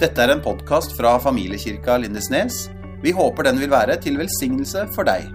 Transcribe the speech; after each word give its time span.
Dette 0.00 0.22
er 0.24 0.30
en 0.32 0.40
podkast 0.40 0.94
fra 0.96 1.10
familiekirka 1.20 1.98
Lindesnes. 2.00 2.70
Vi 3.02 3.10
håper 3.12 3.44
den 3.44 3.58
vil 3.60 3.68
være 3.68 3.98
til 4.00 4.14
velsignelse 4.16 4.86
for 4.94 5.04
deg. 5.04 5.26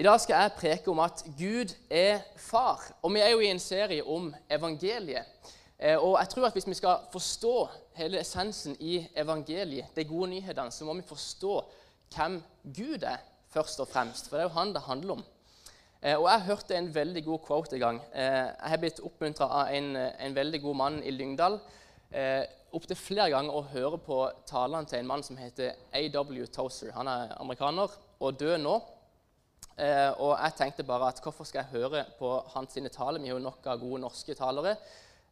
I 0.00 0.06
dag 0.08 0.22
skal 0.24 0.40
jeg 0.40 0.54
preke 0.56 0.88
om 0.88 1.04
at 1.04 1.20
Gud 1.36 1.76
er 1.92 2.24
far. 2.40 2.80
Og 3.02 3.12
vi 3.12 3.20
er 3.20 3.34
jo 3.34 3.44
i 3.44 3.52
en 3.52 3.60
serie 3.60 4.00
om 4.08 4.32
evangeliet. 4.48 5.28
Eh, 5.78 6.00
Og 6.00 6.16
jeg 6.16 6.28
tror 6.32 6.46
at 6.46 6.56
hvis 6.56 6.68
vi 6.68 6.80
skal 6.80 7.04
forstå 7.12 7.68
hele 8.00 8.20
essensen 8.24 8.76
i 8.80 9.06
evangeliet, 9.16 9.92
de 9.96 10.04
gode 10.04 10.30
nyhetene, 10.30 10.72
så 10.72 10.88
må 10.88 10.94
vi 10.94 11.04
forstå 11.04 11.60
hvem 12.16 12.42
Gud 12.64 13.04
er, 13.04 13.20
først 13.52 13.80
og 13.80 13.88
fremst. 13.88 14.30
For 14.30 14.36
det 14.36 14.46
er 14.46 14.48
jo 14.48 14.60
han 14.60 14.72
det 14.72 14.88
handler 14.88 15.12
om. 15.20 15.24
Eh, 16.02 16.16
Og 16.16 16.28
jeg 16.28 16.40
hørte 16.46 16.76
en 16.76 16.90
veldig 16.94 17.24
god 17.24 17.38
quote 17.46 17.76
en 17.76 17.80
gang. 17.80 18.00
Eh, 18.14 18.46
Jeg 18.62 18.70
har 18.72 18.76
blitt 18.82 19.00
oppmuntra 19.00 19.46
av 19.48 19.72
en, 19.74 19.96
en 19.96 20.34
veldig 20.36 20.60
god 20.62 20.76
mann 20.76 20.98
i 21.02 21.10
Lyngdal 21.10 21.58
eh, 22.12 22.44
opptil 22.76 22.96
flere 22.98 23.30
ganger 23.32 23.54
å 23.56 23.62
høre 23.72 23.98
på 23.98 24.18
talene 24.46 24.86
til 24.86 24.98
en 25.00 25.08
mann 25.08 25.22
som 25.24 25.36
heter 25.40 25.72
A.W. 25.96 26.46
Tozer. 26.52 26.92
Han 26.92 27.08
er 27.08 27.32
amerikaner 27.40 27.88
og 28.20 28.36
død 28.38 28.60
nå. 28.60 28.76
Eh, 29.76 30.12
og 30.20 30.36
jeg 30.36 30.54
tenkte 30.58 30.84
bare 30.88 31.08
at 31.12 31.20
hvorfor 31.24 31.44
skal 31.48 31.64
jeg 31.64 31.80
høre 31.80 32.04
på 32.18 32.30
hans 32.54 32.72
sine 32.76 32.88
taler? 32.92 33.20
Vi 33.20 33.28
har 33.30 33.38
jo 33.38 33.44
nok 33.44 33.66
av 33.66 33.80
gode 33.80 34.00
norske 34.04 34.34
talere. 34.36 34.76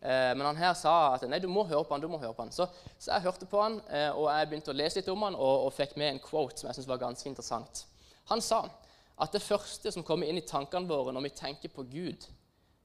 Eh, 0.05 0.33
men 0.37 0.47
han 0.47 0.57
her 0.61 0.73
sa 0.77 1.15
at 1.15 1.25
nei, 1.29 1.39
du 1.41 1.49
må 1.49 1.65
høre 1.69 1.85
på 1.85 1.95
han, 1.97 2.01
du 2.05 2.09
må 2.13 2.21
høre 2.21 2.33
på 2.37 2.45
han. 2.45 2.53
Så, 2.53 2.67
så 2.99 3.13
jeg 3.15 3.25
hørte 3.29 3.49
på 3.49 3.61
han, 3.61 3.79
eh, 3.91 4.11
og 4.13 4.31
jeg 4.33 4.49
begynte 4.51 4.73
å 4.73 4.77
lese 4.77 5.01
litt 5.01 5.09
om 5.13 5.23
han, 5.29 5.37
og, 5.37 5.69
og 5.69 5.77
fikk 5.77 5.97
med 6.01 6.15
en 6.15 6.23
quote 6.25 6.61
som 6.61 6.69
jeg 6.71 6.79
syntes 6.79 6.91
var 6.91 7.01
ganske 7.05 7.29
interessant. 7.31 7.85
Han 8.33 8.41
sa 8.45 8.65
at 9.21 9.35
det 9.35 9.43
første 9.43 9.93
som 9.95 10.05
kommer 10.07 10.27
inn 10.27 10.41
i 10.41 10.47
tankene 10.47 10.91
våre 10.91 11.13
når 11.15 11.29
vi 11.29 11.37
tenker 11.39 11.71
på 11.73 11.85
Gud, 11.87 12.27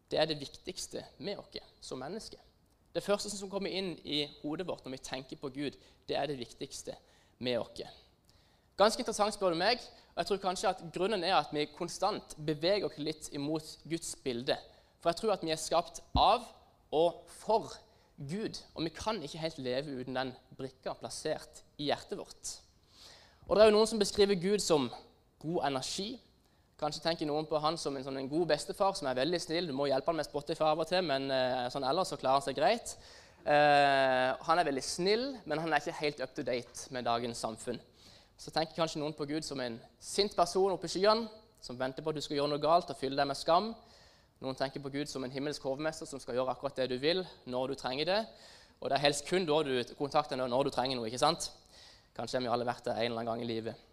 det 0.10 0.20
er 0.20 0.30
det 0.30 0.40
viktigste 0.42 1.04
med 1.18 1.42
oss 1.42 1.58
som 1.82 2.02
mennesker. 2.02 2.42
Det 2.94 3.04
første 3.06 3.30
som 3.30 3.50
kommer 3.50 3.70
inn 3.70 3.94
i 4.04 4.24
hodet 4.42 4.66
vårt 4.68 4.86
når 4.86 4.98
vi 4.98 5.06
tenker 5.06 5.38
på 5.42 5.52
Gud, 5.54 5.78
det 6.10 6.18
er 6.18 6.30
det 6.30 6.40
viktigste 6.40 6.96
med 7.46 7.60
oss. 7.62 7.84
Ganske 8.80 9.04
interessant, 9.04 9.36
spør 9.36 9.54
du 9.54 9.60
meg. 9.60 9.82
og 10.16 10.22
jeg 10.22 10.28
tror 10.28 10.38
kanskje 10.44 10.70
at 10.70 10.82
Grunnen 10.94 11.24
er 11.24 11.36
at 11.36 11.52
vi 11.54 11.66
konstant 11.78 12.36
beveger 12.38 12.86
oss 12.88 12.98
litt 12.98 13.30
imot 13.36 13.78
Guds 13.84 14.16
bilde. 14.24 14.56
For 15.00 15.12
jeg 15.12 15.20
tror 15.20 15.34
at 15.34 15.44
vi 15.44 15.52
er 15.52 15.60
skapt 15.60 16.02
av 16.16 16.48
og 16.92 17.26
for 17.42 17.74
Gud. 18.18 18.58
Og 18.76 18.84
vi 18.84 18.94
kan 18.96 19.22
ikke 19.24 19.42
helt 19.44 19.60
leve 19.60 20.00
uten 20.00 20.16
den 20.16 20.34
brikka 20.58 20.96
plassert 21.00 21.62
i 21.78 21.90
hjertet 21.90 22.18
vårt. 22.20 22.56
Og 23.48 23.56
Det 23.56 23.64
er 23.64 23.70
jo 23.70 23.78
noen 23.78 23.88
som 23.90 24.00
beskriver 24.00 24.40
Gud 24.40 24.60
som 24.64 24.90
god 25.42 25.66
energi. 25.70 26.10
Kanskje 26.80 27.04
tenker 27.04 27.28
noen 27.28 27.48
på 27.48 27.60
han 27.60 27.76
som 27.80 27.96
en, 27.98 28.06
sånn, 28.06 28.18
en 28.22 28.30
god 28.32 28.54
bestefar 28.54 28.94
som 28.96 29.10
er 29.10 29.18
veldig 29.20 29.40
snill. 29.44 29.68
Du 29.68 29.76
må 29.76 29.90
hjelpe 29.90 30.14
han 30.14 30.20
med 30.22 30.28
Spotify 30.28 30.70
av 30.70 30.80
og 30.80 30.88
til, 30.88 31.04
men 31.04 31.28
eh, 31.36 31.66
sånn 31.74 31.88
ellers 31.88 32.14
så 32.14 32.20
klarer 32.20 32.40
han 32.40 32.46
seg 32.46 32.56
greit. 32.60 32.94
Eh, 33.44 34.30
han 34.48 34.62
er 34.62 34.68
veldig 34.68 34.84
snill, 34.86 35.26
men 35.44 35.60
han 35.60 35.74
er 35.74 35.84
ikke 35.84 36.00
helt 36.00 36.24
up 36.24 36.36
to 36.36 36.46
date 36.48 36.88
med 36.96 37.08
dagens 37.08 37.44
samfunn. 37.44 37.82
Så 38.40 38.54
tenker 38.56 38.78
kanskje 38.78 39.02
noen 39.02 39.16
på 39.18 39.28
Gud 39.28 39.44
som 39.44 39.60
en 39.60 39.76
sint 40.00 40.36
person 40.38 40.72
oppe 40.72 40.88
i 40.88 40.94
skyene, 40.94 41.28
som 41.60 41.76
venter 41.76 42.06
på 42.06 42.14
at 42.14 42.20
du 42.20 42.24
skal 42.24 42.38
gjøre 42.38 42.54
noe 42.54 42.64
galt 42.64 42.92
og 42.94 43.00
fylle 43.00 43.20
deg 43.20 43.28
med 43.28 43.36
skam. 43.36 43.74
Noen 44.40 44.56
tenker 44.56 44.80
på 44.80 44.92
Gud 44.94 45.12
som 45.12 45.26
en 45.28 45.34
himmelsk 45.34 45.66
hovmester 45.68 46.08
som 46.08 46.22
skal 46.24 46.38
gjøre 46.38 46.54
akkurat 46.56 46.80
det 46.80 46.88
du 46.94 46.96
vil, 47.04 47.26
når 47.44 47.74
du 47.74 47.80
trenger 47.82 48.08
det. 48.08 48.22
Og 48.80 48.88
det 48.88 48.96
er 48.96 49.04
helst 49.10 49.28
kun 49.28 49.44
da 49.44 49.60
du 49.68 49.74
kontakter 50.00 50.40
når 50.40 50.70
du 50.70 50.72
trenger 50.72 50.96
noe. 50.96 51.12
ikke 51.12 51.20
sant? 51.20 51.52
Kanskje 52.16 52.40
har 52.40 52.46
vi 52.46 52.52
alle 52.56 52.68
vært 52.68 52.88
der 52.88 52.96
en 52.96 53.12
eller 53.12 53.20
annen 53.20 53.34
gang 53.34 53.44
i 53.44 53.50
livet. 53.50 53.89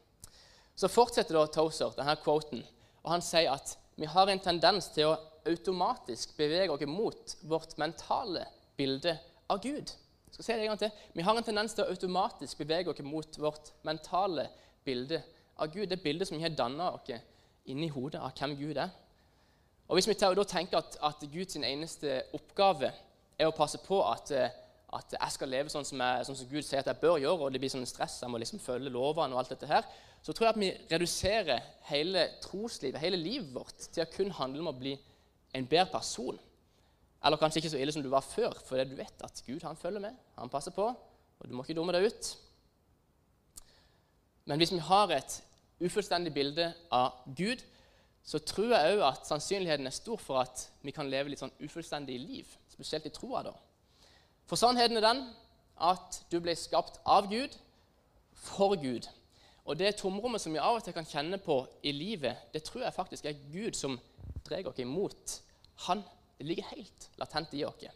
Så 0.77 0.91
fortsetter 0.93 1.39
da 1.39 1.47
Tozer 1.49 1.95
denne 1.97 2.17
quoten, 2.21 2.61
og 3.03 3.15
han 3.15 3.25
sier 3.25 3.55
at 3.55 3.77
vi 3.97 4.09
har 4.13 4.29
en 4.29 4.43
tendens 4.45 4.91
til 4.93 5.09
å 5.09 5.17
automatisk 5.49 6.35
bevege 6.37 6.73
oss 6.75 6.85
mot 6.91 7.37
vårt 7.49 7.77
mentale 7.81 8.45
bilde 8.77 9.15
av 9.49 9.63
Gud. 9.65 9.89
Jeg 10.27 10.35
skal 10.35 10.45
si 10.45 10.53
det 10.53 10.67
en 10.67 10.73
gang 10.73 10.83
til. 10.83 10.93
Vi 11.15 11.25
har 11.25 11.39
en 11.39 11.47
tendens 11.47 11.73
til 11.73 11.87
å 11.87 11.95
automatisk 11.95 12.61
bevege 12.61 12.93
oss 12.93 13.01
mot 13.07 13.39
vårt 13.41 13.73
mentale 13.89 14.51
bilde 14.85 15.23
av 15.57 15.73
Gud. 15.73 15.89
Det 15.89 16.03
bildet 16.03 16.29
som 16.29 16.37
vi 16.37 16.45
har 16.45 16.53
danna 16.53 16.91
oss 16.99 17.15
inni 17.67 17.89
hodet 17.89 18.21
av 18.21 18.35
hvem 18.37 18.57
Gud 18.59 18.77
er. 18.77 18.93
Og 19.89 19.97
Hvis 19.97 20.09
vi 20.11 20.19
da 20.19 20.45
tenker 20.45 20.83
at, 20.83 20.99
at 21.01 21.25
Guds 21.33 21.57
eneste 21.57 22.25
oppgave 22.35 22.91
er 23.39 23.49
å 23.49 23.55
passe 23.55 23.79
på 23.87 24.03
at, 24.03 24.33
at 24.97 25.15
jeg 25.17 25.35
skal 25.35 25.51
leve 25.53 25.73
sånn 25.73 25.87
som, 25.87 26.01
jeg, 26.03 26.27
sånn 26.29 26.39
som, 26.39 26.49
Gud 26.51 26.65
sier 26.67 26.83
at 26.83 26.91
jeg 26.91 27.01
bør 27.01 27.19
gjøre, 27.23 27.47
og 27.47 27.55
det 27.55 27.61
blir 27.63 27.73
sånn 27.73 27.87
stress, 27.89 28.19
jeg 28.23 28.33
må 28.33 28.41
liksom 28.43 28.63
følge 28.63 28.93
lovene 28.93 29.37
og 29.37 29.43
alt 29.43 29.53
dette 29.55 29.69
her, 29.71 29.87
så 30.25 30.35
tror 30.35 30.49
jeg 30.49 30.55
at 30.55 30.63
vi 30.63 30.71
reduserer 30.91 31.67
hele 31.91 32.25
troslivet, 32.43 33.01
hele 33.03 33.21
livet 33.21 33.53
vårt, 33.55 33.89
til 33.93 34.03
å 34.03 34.11
kun 34.11 34.33
handle 34.39 34.65
om 34.65 34.73
å 34.73 34.79
bli 34.79 34.97
en 35.55 35.69
bedre 35.69 35.93
person. 35.93 36.39
Eller 37.25 37.41
kanskje 37.41 37.63
ikke 37.63 37.73
så 37.75 37.81
ille 37.81 37.95
som 37.95 38.03
du 38.05 38.11
var 38.13 38.25
før, 38.27 38.57
for 38.67 38.81
du 38.83 38.97
vet 38.99 39.23
at 39.25 39.43
Gud 39.47 39.63
han 39.67 39.79
følger 39.79 40.03
med, 40.03 40.19
han 40.39 40.53
passer 40.53 40.75
på, 40.75 40.89
og 41.37 41.49
du 41.49 41.55
må 41.55 41.65
ikke 41.65 41.77
dumme 41.79 41.95
deg 41.95 42.09
ut. 42.11 42.33
Men 44.47 44.61
hvis 44.63 44.73
vi 44.75 44.83
har 44.83 45.13
et 45.15 45.41
ufullstendig 45.83 46.33
bilde 46.35 46.71
av 46.95 47.23
Gud, 47.37 47.63
så 48.27 48.41
tror 48.43 48.73
jeg 48.75 48.97
òg 48.97 49.05
at 49.07 49.29
sannsynligheten 49.29 49.87
er 49.87 49.95
stor 49.95 50.19
for 50.19 50.43
at 50.43 50.65
vi 50.83 50.95
kan 50.95 51.07
leve 51.11 51.31
litt 51.31 51.43
sånn 51.43 51.55
ufullstendig 51.63 52.19
liv, 52.19 52.51
spesielt 52.73 53.07
i 53.07 53.15
troa. 53.15 53.45
da. 53.47 53.55
For 54.47 54.59
sannheten 54.59 54.99
er 54.99 55.07
den 55.07 55.23
at 55.77 56.21
du 56.31 56.39
ble 56.41 56.55
skapt 56.57 57.01
av 57.05 57.29
Gud, 57.31 57.55
for 58.47 58.77
Gud. 58.79 59.09
Og 59.67 59.79
det 59.79 59.97
tomrommet 59.99 60.41
som 60.43 60.55
vi 60.55 60.63
av 60.63 60.79
og 60.79 60.85
til 60.87 60.95
kan 60.95 61.09
kjenne 61.09 61.41
på 61.43 61.59
i 61.83 61.93
livet, 61.93 62.47
det 62.55 62.63
tror 62.67 62.85
jeg 62.85 62.95
faktisk 62.95 63.27
er 63.27 63.41
Gud 63.51 63.75
som 63.75 63.99
drar 64.47 64.69
oss 64.71 64.79
imot 64.79 65.41
Han. 65.87 66.05
Ligger 66.39 66.69
helt 66.71 67.09
latent 67.17 67.55
i 67.57 67.65
oss. 67.65 67.87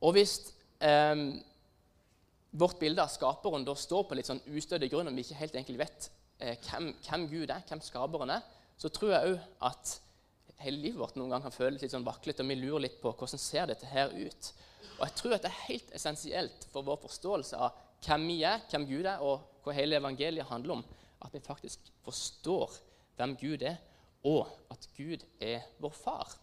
Og 0.00 0.16
hvis 0.16 0.32
eh, 0.80 1.14
vårt 2.50 2.78
bilde 2.80 3.02
av 3.02 3.12
skaperen 3.12 3.64
da 3.66 3.74
står 3.78 4.06
på 4.08 4.16
litt 4.16 4.28
sånn 4.28 4.42
ustødig 4.50 4.90
grunn, 4.92 5.08
og 5.08 5.16
vi 5.16 5.24
ikke 5.24 5.38
helt 5.38 5.54
egentlig 5.54 5.82
vet 5.84 6.08
eh, 6.40 6.56
hvem, 6.66 6.90
hvem, 7.06 7.28
Gud 7.30 7.52
er, 7.52 7.64
hvem 7.68 7.82
skaperen 7.84 8.34
er, 8.34 8.44
så 8.80 8.90
tror 8.90 9.14
jeg 9.14 9.34
òg 9.34 9.68
at 9.70 9.94
hele 10.64 10.80
livet 10.80 11.00
vårt 11.00 11.18
noen 11.20 11.34
gang 11.34 11.44
kan 11.44 11.54
føles 11.54 11.82
litt 11.82 11.92
sånn 11.92 12.06
vaklete, 12.06 12.42
og 12.42 12.50
vi 12.50 12.58
lurer 12.58 12.86
litt 12.86 13.00
på 13.02 13.12
hvordan 13.12 13.40
ser 13.40 13.68
dette 13.70 13.88
her 13.90 14.12
ut. 14.16 14.50
Og 14.98 15.06
jeg 15.06 15.16
tror 15.18 15.34
at 15.36 15.44
det 15.44 15.50
er 15.50 15.64
helt 15.68 15.90
essensielt 15.96 16.68
for 16.72 16.86
vår 16.86 17.00
forståelse 17.02 17.58
av 17.58 17.80
hvem 18.04 18.28
vi 18.28 18.42
er, 18.46 18.62
hvem 18.70 18.86
Gud 18.88 19.08
er, 19.08 19.22
og 19.24 19.64
hva 19.64 19.74
hele 19.76 19.98
evangeliet 19.98 20.48
handler 20.50 20.78
om, 20.78 20.84
at 21.24 21.32
vi 21.32 21.40
faktisk 21.44 21.90
forstår 22.04 22.72
hvem 23.16 23.36
Gud 23.40 23.64
er, 23.64 23.78
og 24.24 24.48
at 24.72 24.88
Gud 24.96 25.24
er 25.40 25.64
vår 25.80 25.94
far. 25.96 26.36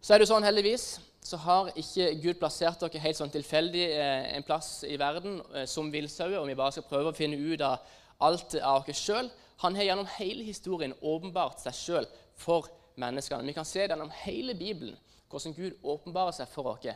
Så 0.00 0.14
er 0.14 0.22
det 0.22 0.28
sånn, 0.30 0.46
heldigvis, 0.46 1.00
så 1.26 1.38
har 1.42 1.72
ikke 1.76 2.12
Gud 2.22 2.38
plassert 2.40 2.80
dere 2.80 3.02
helt 3.02 3.18
sånn 3.18 3.32
tilfeldig 3.34 3.84
eh, 3.90 4.28
en 4.36 4.46
plass 4.46 4.84
i 4.86 4.96
verden 5.00 5.40
eh, 5.52 5.66
som 5.68 5.90
villsauer, 5.92 6.38
og 6.38 6.46
vi 6.48 6.56
bare 6.58 6.76
skal 6.76 6.86
prøve 6.88 7.12
å 7.12 7.16
finne 7.16 7.38
ut 7.38 7.64
av 7.66 7.82
alt 8.24 8.54
av 8.62 8.86
oss 8.88 9.02
sjøl. 9.02 9.28
Han 9.64 9.74
har 9.74 9.88
gjennom 9.88 10.08
hele 10.14 10.46
historien 10.46 10.94
åpenbart 11.02 11.60
seg 11.64 11.76
sjøl 11.76 12.08
for 12.38 12.70
menneskene. 12.98 13.46
Vi 13.50 13.56
kan 13.56 13.66
se 13.66 13.82
det 13.82 13.92
gjennom 13.92 14.14
hele 14.22 14.54
Bibelen 14.58 14.96
hvordan 15.30 15.54
Gud 15.56 15.78
åpenbarer 15.82 16.34
seg 16.36 16.50
for 16.52 16.72
oss. 16.72 16.86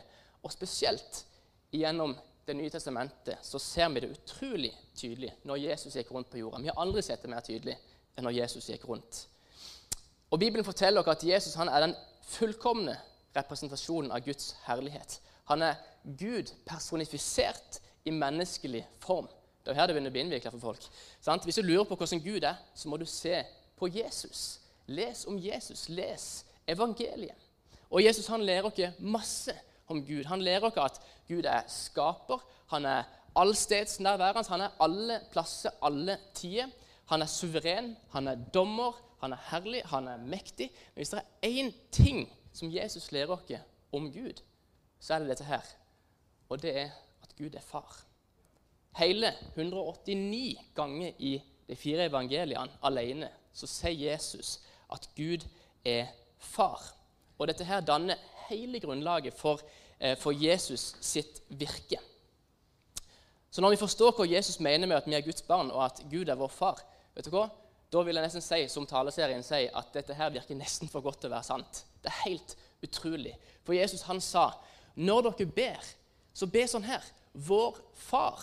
Og 0.43 0.51
spesielt 0.51 1.25
gjennom 1.71 2.15
Det 2.43 2.51
nye 2.59 2.67
testamentet 2.67 3.39
så 3.47 3.55
ser 3.59 3.87
vi 3.93 4.01
det 4.03 4.09
utrolig 4.11 4.73
tydelig 4.99 5.29
når 5.47 5.61
Jesus 5.61 5.93
gikk 5.95 6.09
rundt 6.11 6.27
på 6.27 6.41
jorda. 6.41 6.59
Vi 6.59 6.67
har 6.67 6.81
aldri 6.83 6.99
sett 7.01 7.21
det 7.23 7.29
mer 7.31 7.39
tydelig 7.39 7.77
enn 8.17 8.27
når 8.27 8.35
Jesus 8.35 8.67
gikk 8.67 8.83
rundt. 8.89 9.21
Og 10.27 10.41
Bibelen 10.41 10.65
forteller 10.67 10.99
oss 10.99 11.13
at 11.13 11.23
Jesus 11.23 11.55
han 11.55 11.71
er 11.71 11.85
den 11.85 11.95
fullkomne 12.27 12.97
representasjonen 13.37 14.11
av 14.11 14.25
Guds 14.25 14.57
herlighet. 14.65 15.21
Han 15.47 15.63
er 15.63 15.79
Gud 16.03 16.51
personifisert 16.67 17.79
i 18.03 18.11
menneskelig 18.11 18.83
form. 18.99 19.31
Det 19.63 19.71
er 19.71 19.79
her 19.79 19.87
det 19.87 19.95
begynner 19.95 20.11
å 20.11 20.15
bli 20.17 20.23
innvikla 20.25 20.51
for 20.51 20.59
folk. 20.59 20.87
Sant? 21.23 21.45
Hvis 21.47 21.61
du 21.61 21.63
lurer 21.63 21.87
på 21.87 21.95
hvordan 21.95 22.23
Gud 22.23 22.43
er, 22.43 22.59
så 22.75 22.91
må 22.91 22.99
du 22.99 23.05
se 23.07 23.39
på 23.79 23.87
Jesus. 23.87 24.59
Les 24.87 25.23
om 25.31 25.37
Jesus. 25.39 25.87
Les 25.89 26.25
evangeliet. 26.67 27.42
Og 27.93 28.01
Jesus 28.01 28.27
han 28.27 28.41
lærer 28.41 28.65
oss 28.69 28.99
masse 28.99 29.53
om 29.87 30.01
Gud. 30.05 30.25
Han 30.25 30.41
lærer 30.41 30.65
oss 30.65 30.79
at 30.81 31.01
Gud 31.29 31.45
er 31.45 31.61
skaper. 31.69 32.41
Han 32.73 32.85
er 32.89 33.03
allstedsnærværende. 33.37 34.49
Han 34.49 34.61
er 34.65 34.79
alle 34.81 35.19
plasser, 35.31 35.69
alle 35.81 36.17
tider. 36.33 36.71
Han 37.11 37.21
er 37.21 37.29
suveren, 37.29 37.97
han 38.09 38.27
er 38.27 38.35
dommer, 38.53 38.95
han 39.21 39.33
er 39.35 39.41
herlig, 39.51 39.81
han 39.85 40.07
er 40.07 40.17
mektig. 40.17 40.69
Men 40.93 41.01
hvis 41.03 41.09
det 41.09 41.19
er 41.19 41.49
én 41.49 41.71
ting 41.91 42.25
som 42.53 42.71
Jesus 42.71 43.11
lærer 43.11 43.35
oss 43.35 43.51
om 43.91 44.11
Gud, 44.13 44.41
så 44.99 45.13
er 45.13 45.19
det 45.19 45.29
dette 45.29 45.43
her. 45.43 45.61
Og 46.49 46.61
det 46.61 46.77
er 46.77 46.89
at 47.23 47.35
Gud 47.37 47.53
er 47.55 47.61
far. 47.61 48.05
Hele 48.97 49.33
189 49.55 50.57
ganger 50.75 51.11
i 51.19 51.41
de 51.67 51.75
fire 51.75 52.05
evangeliene 52.05 52.79
alene 52.83 53.29
så 53.53 53.67
sier 53.67 54.11
Jesus 54.11 54.59
at 54.93 55.09
Gud 55.15 55.45
er 55.85 56.07
far. 56.37 57.02
Og 57.43 57.49
dette 57.51 57.67
her 57.67 57.83
danner 57.83 58.21
hele 58.47 58.79
grunnlaget 58.79 59.35
for, 59.35 59.59
eh, 59.99 60.15
for 60.19 60.31
Jesus 60.31 60.93
sitt 61.03 61.41
virke. 61.49 61.99
Så 63.51 63.61
når 63.61 63.75
vi 63.75 63.83
forstår 63.83 64.15
hva 64.15 64.25
Jesus 64.25 64.59
mener 64.63 64.87
med 64.87 64.97
at 64.97 65.07
vi 65.07 65.13
er 65.13 65.25
Guds 65.25 65.43
barn, 65.45 65.71
og 65.71 65.83
at 65.85 65.99
Gud 66.09 66.31
er 66.31 66.39
vår 66.39 66.49
far, 66.49 66.79
vet 67.13 67.27
du 67.27 67.35
hva? 67.35 67.49
da 67.93 68.01
vil 68.01 68.17
jeg 68.17 68.25
nesten 68.25 68.41
si, 68.41 68.61
som 68.71 68.87
taleserien 68.89 69.43
sier, 69.45 69.73
at 69.77 69.91
dette 69.93 70.15
her 70.17 70.31
virker 70.33 70.57
nesten 70.57 70.89
for 70.89 71.05
godt 71.05 71.21
til 71.21 71.29
å 71.29 71.35
være 71.35 71.45
sant. 71.45 71.83
Det 72.01 72.09
er 72.09 72.23
helt 72.23 72.55
utrolig. 72.85 73.35
For 73.65 73.77
Jesus 73.77 74.05
han 74.07 74.21
sa, 74.23 74.47
når 74.97 75.29
dere 75.29 75.49
ber, 75.53 75.91
så 76.33 76.49
be 76.49 76.65
sånn 76.69 76.87
her. 76.87 77.05
Vår 77.33 77.77
Far. 78.07 78.41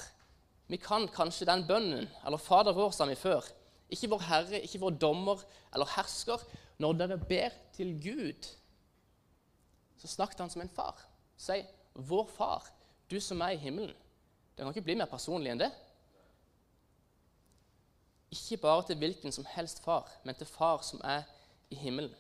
Vi 0.71 0.79
kan 0.79 1.09
kanskje 1.11 1.49
den 1.49 1.65
bønnen, 1.67 2.07
eller 2.27 2.39
Fader 2.39 2.77
vår, 2.77 2.93
sa 2.95 3.09
vi 3.11 3.19
før. 3.19 3.43
Ikke 3.91 4.13
vår 4.13 4.23
Herre, 4.29 4.63
ikke 4.63 4.79
vår 4.85 4.95
dommer 5.03 5.43
eller 5.75 5.91
hersker. 5.97 6.43
Når 6.79 7.01
dere 7.01 7.19
ber 7.19 7.57
til 7.75 7.97
Gud, 7.99 8.47
så 10.01 10.09
snakket 10.09 10.41
han 10.41 10.51
som 10.51 10.63
en 10.63 10.73
far. 10.73 10.97
Si, 11.37 11.65
'Vår 11.95 12.27
Far, 12.37 12.65
du 13.11 13.21
som 13.21 13.41
er 13.41 13.49
i 13.51 13.57
himmelen'. 13.57 13.97
Det 14.57 14.65
kan 14.65 14.75
ikke 14.75 14.85
bli 14.85 14.95
mer 14.95 15.09
personlig 15.11 15.51
enn 15.51 15.61
det. 15.61 15.71
Ikke 18.31 18.57
bare 18.57 18.83
til 18.87 18.97
hvilken 18.97 19.33
som 19.33 19.47
helst 19.49 19.83
far, 19.85 20.09
men 20.25 20.35
til 20.35 20.47
far 20.47 20.83
som 20.83 21.01
er 21.05 21.23
i 21.71 21.75
himmelen. 21.75 22.15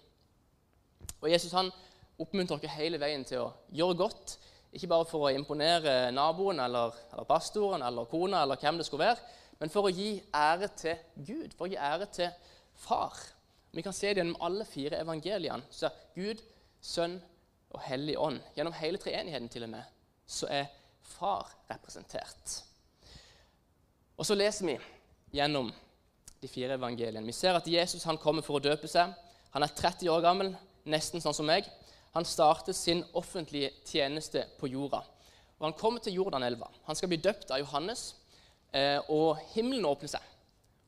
Og 1.20 1.30
Jesus 1.30 1.52
han 1.52 1.70
oppmuntrer 2.18 2.56
oss 2.56 2.76
hele 2.76 3.00
veien 3.00 3.24
til 3.24 3.44
å 3.44 3.52
gjøre 3.72 3.98
godt. 4.00 4.38
Ikke 4.72 4.90
bare 4.90 5.06
for 5.10 5.26
å 5.26 5.34
imponere 5.34 6.10
naboen 6.14 6.60
eller, 6.60 6.94
eller 7.12 7.28
pastoren 7.28 7.82
eller 7.82 8.08
kona 8.10 8.42
eller 8.42 8.60
hvem 8.60 8.78
det 8.78 8.86
skulle 8.86 9.04
være, 9.04 9.20
men 9.60 9.70
for 9.70 9.88
å 9.88 9.94
gi 9.94 10.22
ære 10.34 10.68
til 10.78 10.96
Gud, 11.16 11.54
for 11.56 11.66
å 11.66 11.70
gi 11.70 11.76
ære 11.76 12.06
til 12.14 12.30
far. 12.74 13.16
Vi 13.72 13.82
kan 13.82 13.94
se 13.94 14.10
det 14.10 14.22
gjennom 14.22 14.40
alle 14.42 14.64
fire 14.64 15.00
evangeliene. 15.02 15.66
Så 15.70 15.90
Gud, 16.14 16.40
Sønn 16.80 17.18
og 17.70 17.82
Hellig 17.86 18.16
Ånd. 18.18 18.40
Gjennom 18.56 18.76
hele 18.78 18.98
treenigheten 18.98 19.48
til 19.52 19.66
og 19.66 19.72
med, 19.74 19.86
så 20.26 20.48
er 20.50 20.70
far 21.16 21.50
representert. 21.70 22.56
Og 24.16 24.26
så 24.26 24.36
leser 24.36 24.66
vi 24.68 24.78
gjennom 25.34 25.70
de 26.40 26.48
fire 26.48 26.76
evangeliene. 26.76 27.26
Vi 27.26 27.36
ser 27.36 27.56
at 27.56 27.68
Jesus 27.68 28.04
han 28.08 28.18
kommer 28.20 28.44
for 28.44 28.58
å 28.58 28.64
døpe 28.64 28.88
seg. 28.90 29.12
Han 29.54 29.64
er 29.64 29.74
30 29.76 30.10
år 30.12 30.24
gammel, 30.24 30.52
nesten 30.88 31.22
sånn 31.22 31.36
som 31.36 31.48
meg. 31.48 31.68
Han 32.14 32.26
starter 32.26 32.74
sin 32.74 33.04
offentlige 33.14 33.70
tjeneste 33.86 34.46
på 34.58 34.70
jorda. 34.70 35.02
Og 35.60 35.66
Han 35.66 35.76
kommer 35.76 36.00
til 36.00 36.14
Jordanelva. 36.14 36.70
Han 36.86 36.96
skal 36.96 37.08
bli 37.08 37.20
døpt 37.20 37.50
av 37.50 37.60
Johannes, 37.60 38.14
eh, 38.72 38.98
og 39.08 39.38
himmelen 39.52 39.84
åpner 39.84 40.08
seg. 40.08 40.22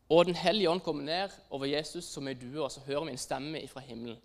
Og 0.08 0.26
Den 0.26 0.34
hellige 0.34 0.70
ånd 0.70 0.82
kommer 0.82 1.04
ned 1.04 1.30
over 1.50 1.66
Jesus 1.66 2.04
som 2.04 2.28
ei 2.28 2.34
due, 2.34 2.62
og 2.62 2.72
så 2.72 2.80
hører 2.80 3.04
vi 3.04 3.10
en 3.10 3.18
stemme 3.18 3.68
fra 3.68 3.80
himmelen. 3.80 4.18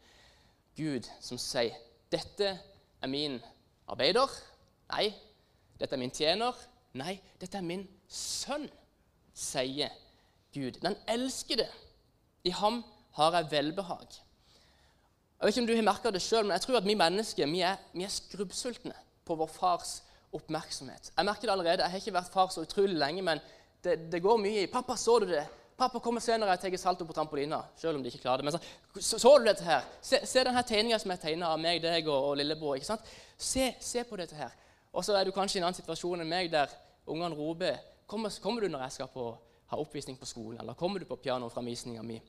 Gud 0.75 1.07
som 1.21 1.37
sier, 1.37 1.75
'Dette 2.11 2.59
er 3.01 3.07
min 3.07 3.41
arbeider.' 3.87 4.31
Nei. 4.89 5.13
'Dette 5.79 5.95
er 5.95 5.99
min 5.99 6.11
tjener.' 6.11 6.67
Nei, 6.97 7.19
dette 7.41 7.59
er 7.59 7.65
min 7.65 7.83
sønn, 8.09 8.65
sier 9.35 9.91
Gud. 10.55 10.79
Den 10.81 10.95
elskede. 11.07 11.67
I 12.47 12.53
ham 12.55 12.79
har 13.17 13.35
jeg 13.35 13.51
velbehag. 13.51 14.07
Jeg 15.37 15.45
vet 15.45 15.53
ikke 15.53 15.61
om 15.61 15.67
du 15.67 15.75
har 15.75 15.85
merka 15.85 16.11
det 16.13 16.23
sjøl, 16.25 16.47
men 16.47 16.55
jeg 16.55 16.63
tror 16.63 16.79
at 16.79 16.87
vi 16.87 16.95
mennesker 16.97 17.51
vi 17.51 17.61
er, 17.61 17.77
vi 17.93 18.07
er 18.07 18.13
skrubbsultne 18.13 18.95
på 19.27 19.35
vår 19.37 19.51
fars 19.51 19.91
oppmerksomhet. 20.33 21.11
Jeg 21.11 21.27
merker 21.27 21.45
det 21.45 21.53
allerede. 21.53 21.83
Jeg 21.83 21.93
har 21.93 22.01
ikke 22.01 22.15
vært 22.15 22.33
far 22.33 22.49
så 22.53 22.63
utrolig 22.65 22.97
lenge, 22.97 23.21
men 23.21 23.43
det, 23.83 23.99
det 24.11 24.23
går 24.23 24.41
mye 24.41 24.63
i 24.65 24.71
'Pappa, 24.71 24.97
så 24.97 25.19
du 25.19 25.27
det?' 25.29 25.45
'Pappa, 25.77 25.99
kom 25.99 26.17
senere, 26.19 26.55
jeg 26.55 26.59
tar 26.59 26.77
salto 26.77 27.05
på 27.05 27.13
trampolina.' 27.13 27.61
Selv 27.77 27.97
om 27.97 28.03
de 28.03 28.09
ikke 28.09 28.23
klarer 28.23 28.41
det. 28.41 28.45
Men 28.45 28.53
så, 28.53 28.59
så, 28.99 29.19
så 29.19 29.37
du 29.37 29.45
dette 29.45 29.63
her? 29.63 29.83
Se, 30.01 30.19
se 30.25 30.43
denne 30.43 30.63
tegninga 30.63 30.97
som 30.99 31.11
er 31.11 31.19
tegna 31.21 31.51
av 31.53 31.59
meg, 31.61 31.81
deg 31.81 32.07
og, 32.07 32.31
og 32.31 32.37
lillebror. 32.37 32.75
ikke 32.75 32.87
sant? 32.87 33.11
Se, 33.37 33.75
se, 33.79 34.03
på 34.03 34.17
dette 34.17 34.35
her. 34.35 34.55
Og 34.91 35.05
så 35.05 35.13
er 35.13 35.25
du 35.25 35.31
kanskje 35.31 35.59
i 35.59 35.61
en 35.61 35.67
annen 35.67 35.77
situasjon 35.77 36.23
enn 36.23 36.29
meg, 36.29 36.49
der 36.51 36.73
ungene 37.05 37.37
roper 37.37 37.77
kommer, 38.07 38.29
'Kommer 38.41 38.61
du 38.61 38.67
når 38.67 38.87
jeg 38.87 38.91
skal 38.91 39.07
på 39.13 39.37
ha 39.67 39.77
oppvisning 39.77 40.17
på 40.17 40.25
skolen, 40.25 40.59
eller 40.61 40.73
kommer 40.73 40.99
du 40.99 41.05
på 41.05 41.15
piano 41.15 41.49
fra 41.49 41.61
mi? 41.61 42.21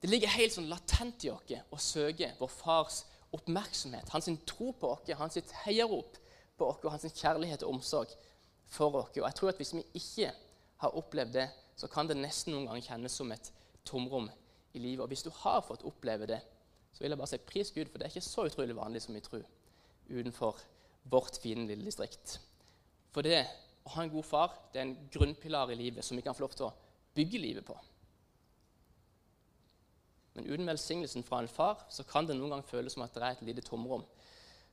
Det 0.00 0.10
ligger 0.10 0.28
helt 0.28 0.54
sånn 0.54 0.68
latent 0.70 1.24
i 1.24 1.30
oss 1.30 1.42
å 1.70 1.78
søke 1.78 2.32
vår 2.38 2.48
fars 2.48 3.04
oppmerksomhet, 3.34 4.08
hans 4.08 4.30
tro 4.46 4.72
på 4.72 4.92
oss, 4.92 5.10
hans 5.18 5.38
heiarop 5.64 6.16
på 6.56 6.68
oss, 6.68 6.84
hans 6.84 7.14
kjærlighet 7.14 7.62
og 7.62 7.74
omsorg 7.74 8.14
for 8.68 8.94
oss. 8.94 9.10
Og 9.16 9.26
jeg 9.26 9.34
tror 9.34 9.48
at 9.48 9.56
Hvis 9.56 9.74
vi 9.74 9.84
ikke 9.94 10.32
har 10.76 10.96
opplevd 10.96 11.32
det, 11.32 11.48
så 11.78 11.86
kan 11.90 12.08
det 12.10 12.18
nesten 12.18 12.54
noen 12.54 12.66
ganger 12.66 12.88
kjennes 12.90 13.14
som 13.20 13.30
et 13.32 13.52
tomrom 13.86 14.26
i 14.74 14.82
livet. 14.82 15.04
Og 15.04 15.12
hvis 15.12 15.22
du 15.26 15.30
har 15.44 15.62
fått 15.62 15.86
oppleve 15.86 16.26
det, 16.26 16.40
så 16.92 17.04
vil 17.04 17.14
jeg 17.14 17.20
bare 17.20 17.30
si 17.30 17.38
pris 17.46 17.70
Gud, 17.70 17.86
for 17.86 18.00
det 18.00 18.08
er 18.08 18.14
ikke 18.16 18.26
så 18.26 18.48
utrolig 18.48 18.76
vanlig 18.76 19.04
som 19.04 19.14
vi 19.14 19.22
tror 19.22 19.44
utenfor 20.08 20.58
vårt 21.12 21.38
fine 21.38 21.68
lille 21.68 21.86
distrikt. 21.86 22.40
For 23.14 23.22
det 23.24 23.44
å 23.86 23.94
ha 23.94 24.04
en 24.04 24.12
god 24.12 24.26
far 24.26 24.56
det 24.72 24.80
er 24.80 24.88
en 24.88 24.98
grunnpilar 25.12 25.70
i 25.72 25.78
livet 25.78 26.04
som 26.04 26.18
vi 26.18 26.24
kan 26.26 26.36
få 26.36 26.44
lov 26.44 26.56
til 26.56 26.66
å 26.66 26.74
bygge 27.16 27.40
livet 27.40 27.66
på. 27.68 27.76
Men 30.34 30.50
uten 30.50 30.68
velsignelsen 30.70 31.24
fra 31.26 31.40
en 31.42 31.50
far 31.50 31.86
så 31.90 32.04
kan 32.06 32.26
det 32.26 32.36
noen 32.38 32.56
gang 32.56 32.66
føles 32.66 32.94
som 32.94 33.02
at 33.06 33.14
det 33.14 33.24
er 33.24 33.38
et 33.38 33.46
lite 33.48 33.64
tomrom. 33.66 34.04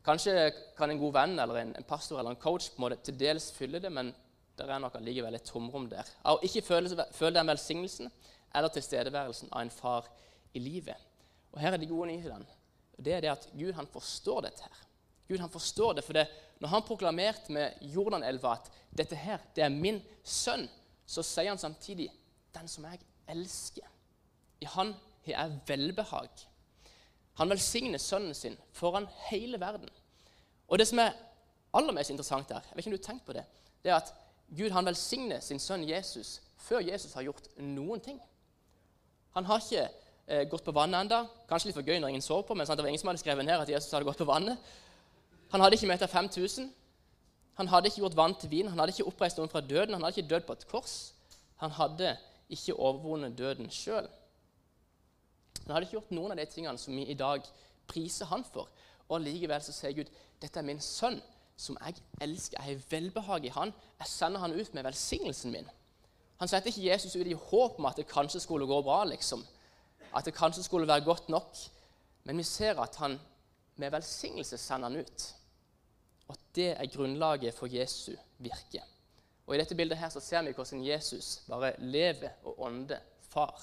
Kanskje 0.06 0.52
kan 0.78 0.92
en 0.94 1.02
god 1.02 1.16
venn 1.16 1.40
eller 1.42 1.62
en 1.62 1.74
pastor 1.88 2.20
eller 2.20 2.36
en 2.36 2.42
coach 2.42 2.68
på 2.70 2.78
en 2.78 2.86
måte 2.86 3.00
til 3.08 3.18
dels 3.18 3.48
fylle 3.56 3.82
det, 3.82 3.90
men 3.94 4.12
det 4.58 4.70
er 4.72 4.80
nok 4.80 4.96
allikevel 4.96 5.36
et 5.36 5.48
tomrom 5.48 5.90
der. 5.92 6.08
Av 6.24 6.44
ikke 6.46 6.64
føle, 6.64 7.06
føle 7.12 7.36
den 7.36 7.50
velsignelsen 7.52 8.12
eller 8.56 8.72
tilstedeværelsen 8.72 9.52
av 9.52 9.66
en 9.66 9.74
far 9.74 10.08
i 10.56 10.62
livet. 10.64 10.96
Og 11.52 11.60
Her 11.60 11.76
er 11.76 11.82
de 11.82 11.90
gode 11.90 12.08
nyhetene. 12.12 12.48
Det 12.96 13.14
er 13.14 13.24
det 13.26 13.34
at 13.34 13.48
Gud 13.52 13.74
han 13.76 13.88
forstår 13.92 14.48
dette. 14.48 14.64
her. 14.64 14.86
Gud 15.28 15.40
han 15.40 15.50
forstår 15.50 15.94
det, 15.94 16.04
for 16.04 16.14
det, 16.14 16.28
Når 16.60 16.70
han 16.70 16.84
proklamerte 16.84 17.52
med 17.52 17.74
Jordanelva 17.82 18.54
at 18.54 18.72
dette 18.98 19.16
her, 19.16 19.40
det 19.56 19.64
er 19.64 19.70
min 19.70 20.02
sønn, 20.24 20.70
så 21.06 21.22
sier 21.22 21.50
han 21.50 21.58
samtidig 21.58 22.10
'den 22.54 22.68
som 22.68 22.86
jeg 22.86 23.00
elsker'. 23.28 23.90
I 24.62 24.66
han 24.66 24.96
har 25.26 25.32
jeg 25.32 25.60
velbehag. 25.68 26.30
Han 27.34 27.50
velsigner 27.50 27.98
sønnen 27.98 28.34
sin 28.34 28.58
foran 28.72 29.08
hele 29.30 29.60
verden. 29.60 29.90
Og 30.68 30.80
det 30.80 30.88
som 30.88 31.00
er 31.00 31.12
aller 31.74 31.94
mest 31.94 32.10
interessant 32.10 32.50
her, 32.50 32.62
jeg 32.62 32.76
vet 32.76 32.86
ikke 32.86 32.90
om 32.90 32.98
du 32.98 33.04
har 33.04 33.14
tenkt 33.14 33.26
på 33.26 33.34
det, 33.34 33.46
det 33.84 33.92
er 33.92 33.96
at 33.96 34.14
Gud 34.54 34.72
han 34.72 34.86
velsigner 34.86 35.42
sin 35.42 35.60
sønn 35.60 35.88
Jesus 35.88 36.40
før 36.66 36.84
Jesus 36.86 37.14
har 37.14 37.26
gjort 37.26 37.48
noen 37.58 38.02
ting. 38.02 38.20
Han 39.36 39.46
har 39.46 39.62
ikke 39.62 39.84
eh, 40.28 40.46
gått 40.50 40.66
på 40.66 40.74
vannet 40.76 41.06
enda. 41.06 41.26
Kanskje 41.50 41.70
litt 41.70 41.78
for 41.78 41.86
gøy 41.86 42.00
når 42.00 42.14
ingen 42.14 42.26
sov 42.26 42.46
på, 42.48 42.56
men 42.56 42.68
sant? 42.68 42.80
det 42.80 42.86
var 42.86 42.94
ingen 42.94 43.02
som 43.02 43.12
hadde 43.12 43.22
skrevet 43.22 43.46
ned 43.46 43.62
at 43.62 43.70
Jesus 43.70 43.92
hadde 43.94 44.08
gått 44.08 44.22
på 44.22 44.30
vannet. 44.30 44.62
Han 45.52 45.62
hadde 45.62 45.78
ikke 45.78 45.90
møtt 45.92 46.06
5000. 46.10 46.70
Han 47.56 47.70
hadde 47.72 47.92
ikke 47.92 48.04
gjort 48.04 48.18
vann 48.18 48.36
til 48.40 48.52
vin. 48.52 48.70
Han 48.72 48.80
hadde 48.80 48.96
ikke 48.96 49.08
oppreist 49.08 49.40
noen 49.40 49.52
fra 49.52 49.62
døden. 49.64 49.96
Han 49.96 50.04
hadde 50.04 50.20
ikke 50.20 50.32
dødd 50.34 50.48
på 50.48 50.56
et 50.58 50.66
kors. 50.72 50.96
Han 51.64 51.72
hadde 51.72 52.16
ikke 52.52 52.76
overvunnet 52.76 53.38
døden 53.38 53.70
sjøl. 53.72 54.10
Han 55.66 55.74
hadde 55.74 55.88
ikke 55.88 55.98
gjort 56.00 56.16
noen 56.16 56.34
av 56.34 56.42
de 56.42 56.48
tingene 56.52 56.82
som 56.82 56.96
vi 56.96 57.06
i 57.10 57.18
dag 57.18 57.46
priser 57.90 58.30
han 58.30 58.44
for. 58.48 58.70
Og 59.10 59.22
likevel 59.22 59.62
så 59.64 59.74
sier 59.74 59.96
Gud 59.96 60.12
dette 60.42 60.60
er 60.60 60.68
min 60.68 60.82
sønn, 60.84 61.22
som 61.58 61.78
jeg 61.80 61.96
elsker. 62.22 62.58
Jeg 62.60 62.76
har 62.76 62.88
velbehag 62.90 63.46
i 63.46 63.54
han. 63.56 63.74
Jeg 64.00 64.08
sender 64.08 64.40
han 64.40 64.54
ut 64.54 64.74
med 64.74 64.84
velsignelsen 64.84 65.52
min. 65.52 65.70
Han 66.38 66.52
setter 66.52 66.72
ikke 66.72 66.90
Jesus 66.90 67.16
ut 67.16 67.28
i 67.28 67.38
håp 67.38 67.80
om 67.80 67.88
at 67.88 68.00
det 68.00 68.10
kanskje 68.12 68.42
skulle 68.44 68.68
gå 68.68 68.82
bra, 68.84 69.04
liksom. 69.08 69.46
At 70.16 70.26
det 70.26 70.36
kanskje 70.36 70.64
skulle 70.64 70.88
være 70.88 71.06
godt 71.06 71.30
nok. 71.30 71.56
Men 72.24 72.38
vi 72.38 72.44
ser 72.44 72.80
at 72.82 72.96
han 72.96 73.20
med 73.76 73.92
velsignelse 73.92 74.58
sender 74.58 74.90
han 74.90 75.00
ut. 75.00 75.30
Og 76.28 76.36
det 76.56 76.72
er 76.74 76.92
grunnlaget 76.92 77.54
for 77.54 77.72
Jesu 77.72 78.16
virke. 78.38 78.84
Og 79.46 79.56
I 79.56 79.60
dette 79.62 79.76
bildet 79.78 79.98
her 79.98 80.10
så 80.10 80.20
ser 80.24 80.42
vi 80.42 80.56
hvordan 80.58 80.84
Jesus 80.86 81.44
bare 81.48 81.76
lever 81.80 82.40
og 82.44 82.62
ånder 82.68 83.00
far. 83.30 83.62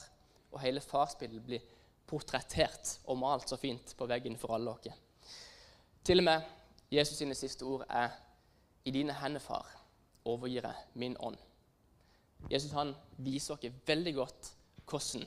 Og 0.52 0.60
hele 0.60 0.80
farsbildet 0.80 1.44
blir 1.44 1.64
portrettert 2.06 2.98
og 3.08 3.18
malt 3.18 3.48
så 3.48 3.56
fint 3.56 3.94
på 3.98 4.06
veggen 4.06 4.36
for 4.38 4.54
alle 4.54 4.70
oss. 4.70 5.00
Til 6.04 6.20
og 6.22 6.28
med 6.28 6.61
Jesus 6.92 7.16
sine 7.18 7.34
siste 7.34 7.64
ord 7.64 7.86
er 7.88 8.10
i 8.84 8.90
dine 8.90 9.14
hender, 9.16 9.40
far, 9.40 9.66
overgir 10.24 10.66
jeg 10.66 10.74
min 10.94 11.16
ånd. 11.20 11.38
Jesus 12.50 12.74
han 12.76 12.92
viser 13.16 13.54
oss 13.54 13.80
veldig 13.86 14.14
godt 14.14 14.52
hvordan 14.90 15.24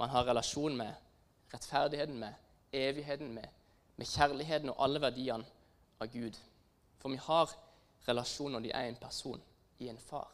man 0.00 0.10
har 0.10 0.26
relasjon 0.26 0.76
med 0.76 0.92
rettferdigheten, 1.54 2.18
med 2.18 2.34
evigheten, 2.72 3.34
med, 3.34 3.46
med 3.96 4.06
kjærligheten 4.06 4.72
og 4.72 4.82
alle 4.84 5.00
verdiene 5.00 5.46
av 6.00 6.10
Gud. 6.10 6.38
For 6.98 7.12
vi 7.12 7.20
har 7.22 7.52
relasjon 8.08 8.56
når 8.56 8.64
de 8.64 8.72
er 8.74 8.88
en 8.88 8.98
person 8.98 9.42
i 9.78 9.88
en 9.88 9.98
far. 9.98 10.30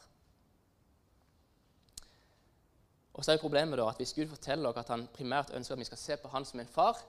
Og 3.13 3.25
så 3.25 3.33
er 3.33 3.41
problemet 3.41 3.79
da 3.79 3.89
at 3.89 3.97
Hvis 3.97 4.15
Gud 4.15 4.29
forteller 4.29 4.69
oss 4.71 4.77
at 4.77 4.89
han 4.89 5.09
primært 5.13 5.53
ønsker 5.55 5.75
at 5.75 5.79
vi 5.79 5.85
skal 5.85 5.99
se 5.99 6.17
på 6.17 6.29
han 6.29 6.45
som 6.45 6.61
en 6.61 6.67
far, 6.67 7.03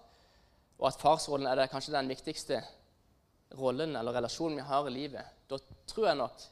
og 0.79 0.87
at 0.87 0.99
farsrollen 0.99 1.47
er 1.47 1.55
det 1.55 1.69
kanskje 1.69 1.93
den 1.93 2.09
viktigste 2.09 2.61
rollen 3.55 3.95
eller 3.95 4.13
relasjonen 4.13 4.59
vi 4.59 4.67
har 4.67 4.87
i 4.87 4.93
livet, 4.93 5.35
da 5.47 5.59
tror 5.87 6.09
jeg 6.09 6.19
nok 6.19 6.47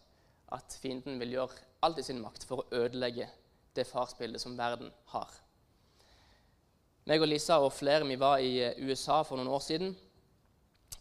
at 0.55 0.77
fienden 0.81 1.19
vil 1.19 1.35
gjøre 1.35 1.63
alt 1.85 1.99
i 1.99 2.05
sin 2.05 2.21
makt 2.21 2.45
for 2.47 2.61
å 2.63 2.83
ødelegge 2.83 3.27
det 3.75 3.87
farsbildet 3.89 4.41
som 4.41 4.55
verden 4.57 4.91
har. 5.11 5.31
Meg 7.05 7.21
og 7.21 7.29
Lisa 7.29 7.59
og 7.61 7.73
flere 7.75 8.07
vi 8.07 8.17
var 8.17 8.41
i 8.41 8.63
USA 8.81 9.19
for 9.27 9.37
noen 9.37 9.51
år 9.53 9.61
siden 9.61 9.91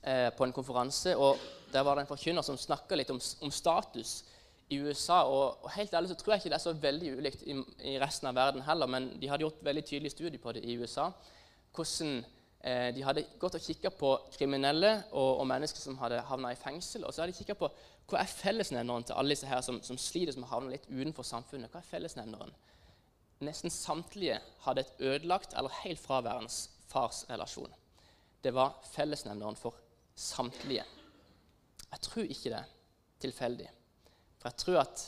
eh, 0.03 0.29
på 0.37 0.45
en 0.45 0.53
konferanse. 0.53 1.15
og 1.17 1.39
Der 1.73 1.85
var 1.87 1.97
det 1.97 2.05
en 2.05 2.11
forkynner 2.11 2.45
som 2.45 2.59
snakka 2.61 2.99
litt 2.99 3.13
om, 3.15 3.21
om, 3.41 3.51
status 3.51 4.25
i 4.69 4.83
USA. 4.85 5.23
Og, 5.25 5.63
og, 5.63 5.71
helt 5.79 5.95
ærlig 5.95 6.13
så 6.13 6.19
tror 6.21 6.35
jeg 6.35 6.43
ikke 6.43 6.53
det 6.53 6.59
er 6.59 6.67
så 6.67 6.77
veldig 6.83 7.15
ulikt 7.17 7.47
i, 7.47 7.57
i, 7.89 7.97
resten 8.03 8.29
av 8.29 8.37
verden 8.37 8.67
heller, 8.67 8.91
men 8.91 9.15
de 9.21 9.31
hadde 9.31 9.47
gjort 9.47 9.65
veldig 9.65 9.85
tydelig 9.89 10.13
studie 10.13 10.43
på 10.43 10.53
det 10.53 10.65
i 10.65 10.77
USA. 10.77 11.09
Hvordan 11.75 12.21
eh, 12.65 12.89
De 12.97 13.05
hadde 13.05 13.27
gått 13.41 13.59
og 13.59 13.65
kikka 13.65 13.93
på 13.95 14.11
kriminelle 14.35 14.95
og, 15.13 15.41
og, 15.41 15.47
mennesker 15.51 15.81
som 15.81 15.99
hadde 16.01 16.23
havna 16.29 16.53
i 16.55 16.59
fengsel. 16.59 17.05
Og 17.05 17.15
så 17.15 17.23
hadde 17.23 17.35
de 17.35 17.41
kikka 17.43 17.57
på 17.61 17.71
hva 18.11 18.21
er 18.21 18.31
fellesnevneren 18.31 19.07
til 19.09 19.17
alle 19.17 19.37
disse 19.37 19.49
her 19.49 19.63
som, 19.65 19.81
som 19.85 20.01
sliter, 20.01 20.35
som 20.37 20.47
havner 20.51 20.77
litt 20.77 20.89
utenfor 20.91 21.27
samfunnet. 21.29 21.71
Hva 21.73 21.81
er 21.81 21.89
fellesnevneren? 21.89 22.53
Nesten 23.45 23.73
samtlige 23.73 24.39
hadde 24.65 24.85
et 24.85 25.01
ødelagt 25.13 25.57
eller 25.57 25.73
helt 25.83 26.01
fraværende 26.01 26.53
farsrelasjon. 26.93 27.73
Det 28.45 28.53
var 28.55 28.77
fellesnevneren 28.93 29.57
for 29.57 29.77
samtlige. 30.15 30.85
Jeg 31.91 32.01
tror 32.01 32.29
ikke 32.29 32.51
det 32.53 32.61
er 32.61 32.73
tilfeldig. 33.25 33.69
For 34.39 34.51
jeg 34.51 34.61
tror 34.61 34.81
at 34.83 35.05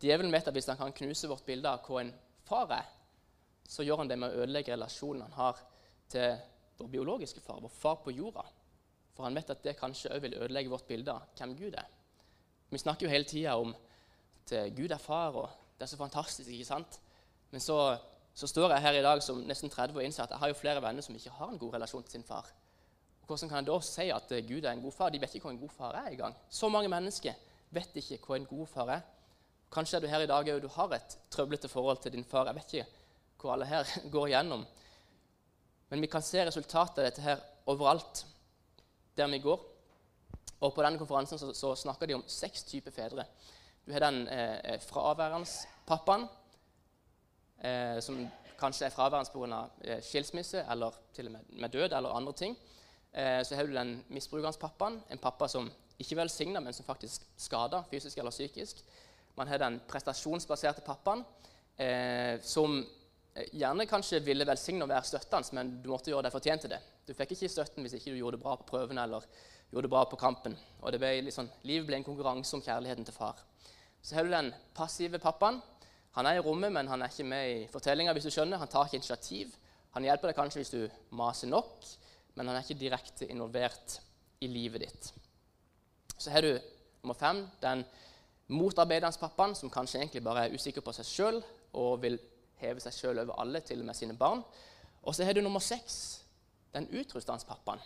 djevelen 0.00 0.32
vet 0.32 0.48
at 0.48 0.56
hvis 0.56 0.68
han 0.68 0.78
kan 0.80 0.92
knuse 0.96 1.28
vårt 1.28 1.46
bilde 1.46 1.70
av 1.70 1.84
hva 1.86 2.02
en 2.02 2.12
far 2.48 2.72
er, 2.76 2.88
så 3.70 3.84
gjør 3.86 4.02
han 4.02 4.10
det 4.10 4.18
med 4.18 4.32
å 4.32 4.42
ødelegge 4.42 4.74
relasjonen 4.74 5.22
han 5.28 5.36
har 5.38 5.60
til 6.10 6.34
vår 6.80 6.90
biologiske 6.92 7.42
far, 7.44 7.60
vår 7.62 7.72
far 7.74 8.00
på 8.04 8.14
jorda. 8.14 8.44
For 9.14 9.26
han 9.26 9.36
vet 9.36 9.52
at 9.52 9.64
det 9.64 9.78
kanskje 9.78 10.12
òg 10.14 10.22
vil 10.24 10.38
ødelegge 10.38 10.72
vårt 10.72 10.88
bilde 10.88 11.12
av 11.12 11.26
hvem 11.38 11.56
Gud 11.58 11.76
er. 11.76 11.88
Vi 12.70 12.78
snakker 12.78 13.06
jo 13.06 13.12
hele 13.12 13.26
tida 13.28 13.56
om 13.58 13.74
at 13.74 14.52
eh, 14.54 14.70
Gud 14.74 14.92
er 14.94 15.02
far, 15.02 15.34
og 15.36 15.50
det 15.76 15.84
er 15.84 15.90
så 15.90 15.98
fantastisk. 15.98 16.48
ikke 16.50 16.64
sant? 16.64 17.00
Men 17.50 17.60
så, 17.60 17.98
så 18.34 18.46
står 18.46 18.76
jeg 18.76 18.84
her 18.86 18.98
i 19.00 19.02
dag 19.02 19.22
som 19.22 19.42
nesten 19.46 19.70
30 19.70 19.98
og 19.98 20.04
innser 20.04 20.24
at 20.24 20.34
jeg 20.34 20.42
har 20.42 20.52
jo 20.52 20.58
flere 20.58 20.82
venner 20.82 21.04
som 21.04 21.16
ikke 21.16 21.34
har 21.36 21.50
en 21.50 21.58
god 21.58 21.74
relasjon 21.74 22.06
til 22.06 22.18
sin 22.18 22.26
far. 22.26 22.46
Og 23.22 23.26
hvordan 23.26 23.48
kan 23.48 23.60
jeg 23.60 23.70
da 23.70 23.78
si 23.86 24.08
at 24.14 24.32
eh, 24.32 24.44
Gud 24.46 24.64
er 24.64 24.72
en 24.72 24.82
god 24.82 24.96
far? 24.96 25.10
De 25.10 25.20
vet 25.20 25.34
ikke 25.34 25.48
hva 25.48 25.54
en 25.56 25.62
god 25.62 25.74
far 25.76 25.98
er 25.98 26.12
engang. 26.12 26.36
Så 26.48 26.68
mange 26.68 26.88
mennesker 26.92 27.34
vet 27.70 27.96
ikke 28.02 28.20
hva 28.26 28.38
en 28.38 28.48
god 28.50 28.66
far 28.70 28.94
er. 28.96 29.02
Kanskje 29.70 29.98
er 29.98 30.02
du 30.02 30.10
her 30.10 30.24
i 30.24 30.30
dag 30.30 30.48
og 30.54 30.62
du 30.62 30.68
har 30.74 30.94
et 30.96 31.18
trøblete 31.30 31.68
forhold 31.68 32.00
til 32.02 32.12
din 32.12 32.24
far. 32.24 32.46
Jeg 32.46 32.58
vet 32.58 32.74
ikke 32.74 32.88
hva 33.42 33.54
alle 33.54 33.68
her 33.70 33.96
går 34.14 34.30
igjennom. 34.30 34.64
Men 35.90 36.00
vi 36.00 36.10
kan 36.10 36.22
se 36.22 36.44
resultatet 36.46 36.98
av 36.98 37.08
dette 37.08 37.24
her 37.24 37.42
overalt 37.70 38.24
der 39.18 39.30
vi 39.30 39.42
går. 39.42 39.60
Og 40.60 40.74
På 40.74 40.82
denne 40.84 41.00
konferansen 41.00 41.38
så, 41.40 41.52
så 41.56 41.74
snakker 41.74 42.06
de 42.06 42.18
om 42.18 42.26
seks 42.28 42.62
typer 42.68 42.94
fedre. 42.94 43.24
Du 43.86 43.92
har 43.92 44.04
den 44.04 44.26
eh, 44.28 44.76
fraværende 44.84 45.48
pappaen, 45.88 46.26
eh, 47.64 47.96
som 48.04 48.20
kanskje 48.60 48.86
er 48.86 48.94
fraværende 48.94 49.32
pga. 49.32 49.62
Eh, 49.84 50.02
skilsmisse 50.04 50.66
eller 50.70 50.94
til 51.16 51.30
og 51.30 51.38
med, 51.38 51.54
med 51.62 51.72
død 51.72 51.96
eller 51.96 52.16
andre 52.16 52.32
ting. 52.32 52.56
Eh, 53.12 53.40
så 53.44 53.56
har 53.56 53.66
du 53.66 53.74
den 53.74 54.04
misbrukende 54.08 54.58
pappaen, 54.60 55.00
en 55.10 55.18
pappa 55.18 55.48
som 55.48 55.70
ikke 55.98 56.16
velsigner, 56.16 56.60
men 56.60 56.72
som 56.72 56.86
faktisk 56.86 57.24
skader 57.36 57.82
fysisk 57.90 58.18
eller 58.18 58.30
psykisk. 58.30 58.84
Man 59.36 59.48
har 59.48 59.58
den 59.58 59.80
prestasjonsbaserte 59.88 60.84
pappaen, 60.86 61.24
eh, 61.78 62.36
som 62.42 62.78
eh, 62.78 62.99
gjerne 63.52 63.86
kanskje 63.86 64.20
ville 64.24 64.46
velsigne 64.48 64.84
å 64.84 64.90
være 64.90 65.06
støttende, 65.06 65.54
men 65.56 65.72
du 65.82 65.90
måtte 65.92 66.10
gjøre 66.10 66.26
deg 66.26 66.34
fortjent 66.34 66.66
til 66.66 66.72
det. 66.74 66.80
Du 67.06 67.14
fikk 67.14 67.34
ikke 67.36 67.50
støtten 67.52 67.86
hvis 67.86 67.96
ikke 67.98 68.14
du 68.14 68.18
gjorde 68.20 68.38
det 68.38 68.44
bra 68.44 68.56
på 68.58 68.68
prøvene 68.72 69.04
eller 69.06 69.26
gjorde 69.70 69.86
det 69.86 69.92
bra 69.92 70.04
på 70.10 70.18
kampen. 70.20 70.56
Og 70.82 70.92
det 70.92 71.00
ble 71.02 71.12
liksom, 71.28 71.50
Livet 71.68 71.86
ble 71.88 72.00
en 72.00 72.06
konkurranse 72.06 72.56
om 72.56 72.64
kjærligheten 72.64 73.06
til 73.06 73.16
far. 73.16 73.38
Så 74.02 74.16
har 74.16 74.26
du 74.26 74.32
den 74.32 74.50
passive 74.74 75.20
pappaen. 75.22 75.60
Han 76.16 76.26
er 76.26 76.40
i 76.40 76.42
rommet, 76.42 76.72
men 76.74 76.88
han 76.90 77.02
er 77.02 77.12
ikke 77.12 77.28
med 77.28 77.50
i 77.50 77.66
fortellinga. 77.70 78.14
Han 78.58 78.68
tar 78.68 78.88
ikke 78.88 78.98
initiativ. 78.98 79.54
Han 79.94 80.06
hjelper 80.06 80.30
deg 80.30 80.38
kanskje 80.38 80.62
hvis 80.62 80.74
du 80.74 81.14
maser 81.18 81.50
nok, 81.50 81.86
men 82.34 82.48
han 82.48 82.56
er 82.56 82.64
ikke 82.64 82.80
direkte 82.80 83.28
involvert 83.30 83.98
i 84.42 84.48
livet 84.50 84.86
ditt. 84.86 85.10
Så 86.16 86.30
har 86.30 86.42
du 86.42 86.52
nummer 87.02 87.18
fem, 87.18 87.44
den 87.62 87.84
motarbeidende 88.50 89.18
pappaen, 89.20 89.54
som 89.54 89.70
kanskje 89.70 90.00
egentlig 90.00 90.22
bare 90.24 90.46
er 90.46 90.54
usikker 90.54 90.84
på 90.84 90.94
seg 90.94 91.06
sjøl 91.08 91.40
og 91.78 92.02
vil 92.02 92.18
heve 92.60 92.82
seg 92.82 92.96
sjøl 92.96 93.22
over 93.22 93.40
alle, 93.42 93.62
til 93.64 93.80
og 93.82 93.88
med 93.88 93.98
sine 93.98 94.16
barn. 94.16 94.42
Og 95.02 95.16
så 95.16 95.24
har 95.24 95.36
du 95.36 95.40
nummer 95.40 95.62
seks, 95.64 96.20
den 96.74 96.88
utrustende 96.92 97.46
pappaen. 97.48 97.80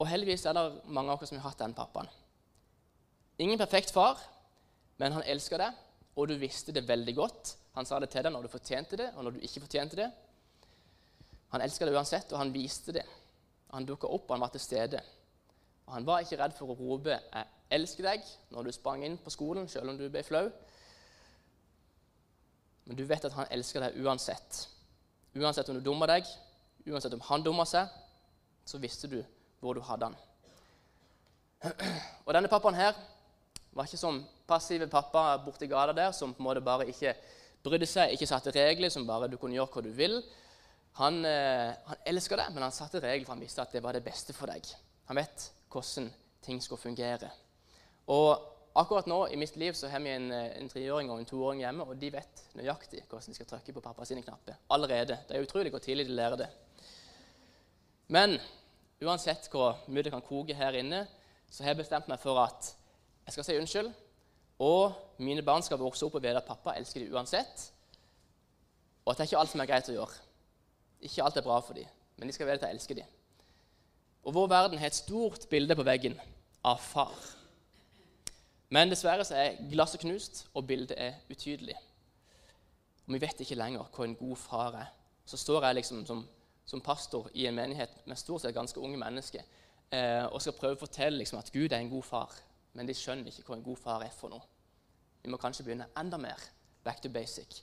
Og 0.00 0.08
heldigvis 0.08 0.46
er 0.48 0.56
det 0.56 0.66
mange 0.88 1.12
av 1.12 1.20
oss 1.20 1.28
som 1.28 1.38
har 1.38 1.50
hatt 1.50 1.60
den 1.60 1.76
pappaen. 1.76 2.08
Ingen 3.40 3.60
perfekt 3.60 3.92
far, 3.92 4.20
men 5.00 5.12
han 5.16 5.24
elsker 5.28 5.60
deg, 5.60 5.76
og 6.16 6.28
du 6.28 6.34
visste 6.40 6.72
det 6.76 6.88
veldig 6.88 7.14
godt. 7.16 7.54
Han 7.76 7.86
sa 7.88 8.00
det 8.00 8.10
til 8.12 8.24
deg 8.24 8.34
når 8.34 8.44
du 8.44 8.52
fortjente 8.52 8.98
det, 9.00 9.12
og 9.14 9.24
når 9.24 9.36
du 9.36 9.44
ikke 9.46 9.62
fortjente 9.64 10.00
det. 10.00 10.10
Han 11.52 11.64
elsker 11.64 11.88
deg 11.88 11.96
uansett, 11.96 12.32
og 12.32 12.40
han 12.40 12.52
viste 12.54 12.94
det. 12.96 13.06
Han 13.74 13.86
dukka 13.86 14.08
opp, 14.10 14.28
og 14.28 14.36
han 14.36 14.44
var 14.44 14.52
til 14.54 14.62
stede. 14.64 15.00
Og 15.86 15.94
han 15.96 16.06
var 16.06 16.24
ikke 16.24 16.38
redd 16.38 16.56
for 16.58 16.70
å 16.70 16.76
rope 16.78 17.10
'Jeg 17.10 17.46
elsker 17.70 18.04
deg' 18.04 18.28
når 18.50 18.62
du 18.62 18.72
sprang 18.72 19.04
inn 19.04 19.18
på 19.18 19.30
skolen, 19.30 19.68
selv 19.68 19.90
om 19.90 19.98
du 19.98 20.08
ble 20.08 20.22
flau. 20.22 20.50
Men 22.84 22.98
du 22.98 23.04
vet 23.06 23.24
at 23.24 23.36
han 23.36 23.50
elsker 23.54 23.84
deg 23.84 24.00
uansett. 24.02 24.64
Uansett 25.36 25.68
om 25.70 25.78
du 25.78 25.84
dummer 25.84 26.10
deg, 26.10 26.26
uansett 26.88 27.14
om 27.14 27.22
han 27.28 27.44
dummer 27.44 27.68
seg, 27.68 27.90
så 28.66 28.80
visste 28.82 29.10
du 29.10 29.20
hvor 29.60 29.76
du 29.76 29.82
hadde 29.84 30.10
han. 30.10 30.18
Og 32.26 32.32
denne 32.34 32.50
pappaen 32.50 32.78
her 32.78 32.96
var 33.76 33.86
ikke 33.86 34.00
som 34.00 34.22
passive 34.48 34.88
pappa 34.90 35.36
borti 35.44 35.68
gata 35.70 35.94
der, 35.94 36.12
som 36.16 36.32
på 36.34 36.42
en 36.42 36.48
måte 36.48 36.64
bare 36.64 36.88
ikke 36.90 37.14
brydde 37.62 37.86
seg, 37.86 38.14
ikke 38.14 38.28
satte 38.28 38.54
regler, 38.54 38.90
som 38.90 39.06
bare 39.06 39.28
du 39.30 39.36
kunne 39.38 39.54
gjøre 39.54 39.70
hva 39.74 39.84
du 39.84 39.90
vil. 39.94 40.16
Han, 40.98 41.20
eh, 41.24 41.70
han 41.86 42.06
elsker 42.08 42.40
deg, 42.40 42.54
men 42.54 42.64
han 42.66 42.74
satte 42.74 43.02
regler, 43.02 43.26
for 43.26 43.36
han 43.36 43.44
visste 43.44 43.62
at 43.62 43.76
det 43.76 43.82
var 43.84 43.94
det 43.94 44.04
beste 44.04 44.34
for 44.34 44.50
deg. 44.50 44.66
Han 45.10 45.20
vet 45.20 45.50
hvordan 45.70 46.08
ting 46.42 46.58
skal 46.64 46.80
fungere. 46.80 47.30
Og 48.10 48.32
akkurat 48.78 49.06
nå 49.10 49.18
i 49.28 49.36
mitt 49.36 49.56
liv 49.56 49.72
så 49.72 49.88
har 49.90 50.00
vi 50.00 50.12
en, 50.14 50.30
en 50.32 50.68
treåring 50.70 51.10
og 51.10 51.20
en 51.20 51.28
toåring 51.28 51.62
hjemme, 51.64 51.86
og 51.86 51.98
de 51.98 52.12
vet 52.14 52.42
nøyaktig 52.58 53.02
hvordan 53.08 53.32
de 53.32 53.38
skal 53.38 53.48
trykke 53.50 53.74
på 53.76 53.82
pappa 53.84 54.06
sine 54.06 54.22
knapper. 54.22 54.58
Allerede. 54.70 55.18
Det 55.28 55.36
er 55.36 55.46
utrolig 55.46 55.72
hvor 55.74 55.82
tidlig 55.82 56.06
de 56.08 56.16
lærer 56.16 56.44
det. 56.44 56.50
Men 58.10 58.38
uansett 59.02 59.48
hvor 59.50 59.80
mye 59.88 60.06
det 60.06 60.12
kan 60.14 60.24
koke 60.24 60.54
her 60.54 60.78
inne, 60.78 61.04
så 61.50 61.64
har 61.64 61.74
jeg 61.74 61.82
bestemt 61.82 62.08
meg 62.10 62.20
for 62.22 62.38
at 62.42 62.72
jeg 63.26 63.34
skal 63.34 63.46
si 63.46 63.58
unnskyld. 63.58 63.92
Og 64.60 64.92
mine 65.22 65.42
barn 65.42 65.64
skal 65.64 65.80
vokse 65.80 66.04
opp 66.06 66.18
og 66.18 66.24
vite 66.24 66.40
at 66.40 66.46
pappa 66.46 66.74
elsker 66.76 67.02
dem 67.02 67.14
uansett. 67.14 67.70
Og 69.04 69.12
at 69.12 69.18
det 69.18 69.24
er 69.24 69.30
ikke 69.30 69.40
alt 69.40 69.52
som 69.54 69.62
er 69.62 69.70
greit 69.70 69.88
å 69.90 69.96
gjøre. 69.96 70.26
Ikke 71.08 71.24
alt 71.24 71.38
er 71.40 71.46
bra 71.46 71.56
for 71.64 71.78
dem, 71.78 71.88
men 72.20 72.28
de 72.28 72.36
skal 72.36 72.46
vite 72.46 72.60
at 72.60 72.68
jeg 72.68 72.76
elsker 72.76 72.98
dem. 73.00 73.16
Og 74.28 74.34
vår 74.36 74.50
verden 74.52 74.78
har 74.78 74.90
et 74.90 74.98
stort 74.98 75.46
bilde 75.50 75.76
på 75.76 75.86
veggen 75.86 76.18
av 76.66 76.82
far. 76.84 77.16
Men 78.70 78.90
dessverre 78.90 79.24
så 79.26 79.34
er 79.34 79.56
glasset 79.70 80.02
knust, 80.04 80.44
og 80.54 80.66
bildet 80.66 80.94
er 80.98 81.18
utydelig. 81.30 81.74
Og 83.06 83.16
vi 83.16 83.20
vet 83.22 83.42
ikke 83.42 83.58
lenger 83.58 83.88
hva 83.90 84.06
en 84.06 84.18
god 84.18 84.38
far 84.38 84.76
er. 84.78 84.92
Så 85.26 85.38
står 85.40 85.66
jeg 85.66 85.80
liksom 85.80 86.04
som, 86.06 86.22
som 86.66 86.82
pastor 86.82 87.26
i 87.34 87.48
en 87.50 87.56
menighet 87.58 87.96
med 88.06 88.18
stort 88.18 88.44
sett 88.44 88.54
ganske 88.54 88.78
unge 88.80 88.98
mennesker 88.98 89.42
eh, 89.90 90.24
og 90.26 90.38
skal 90.42 90.54
prøve 90.58 90.78
å 90.78 90.82
fortelle 90.84 91.18
liksom, 91.18 91.40
at 91.42 91.50
Gud 91.50 91.72
er 91.72 91.80
en 91.80 91.90
god 91.90 92.06
far. 92.06 92.36
Men 92.78 92.86
de 92.86 92.94
skjønner 92.94 93.30
ikke 93.30 93.48
hva 93.50 93.58
en 93.58 93.66
god 93.66 93.80
far 93.82 94.06
er 94.06 94.14
for 94.14 94.30
noe. 94.30 94.46
Vi 95.22 95.30
må 95.30 95.38
kanskje 95.42 95.66
begynne 95.66 95.90
enda 95.98 96.18
mer 96.22 96.38
back 96.86 97.02
to 97.02 97.10
basic. 97.10 97.60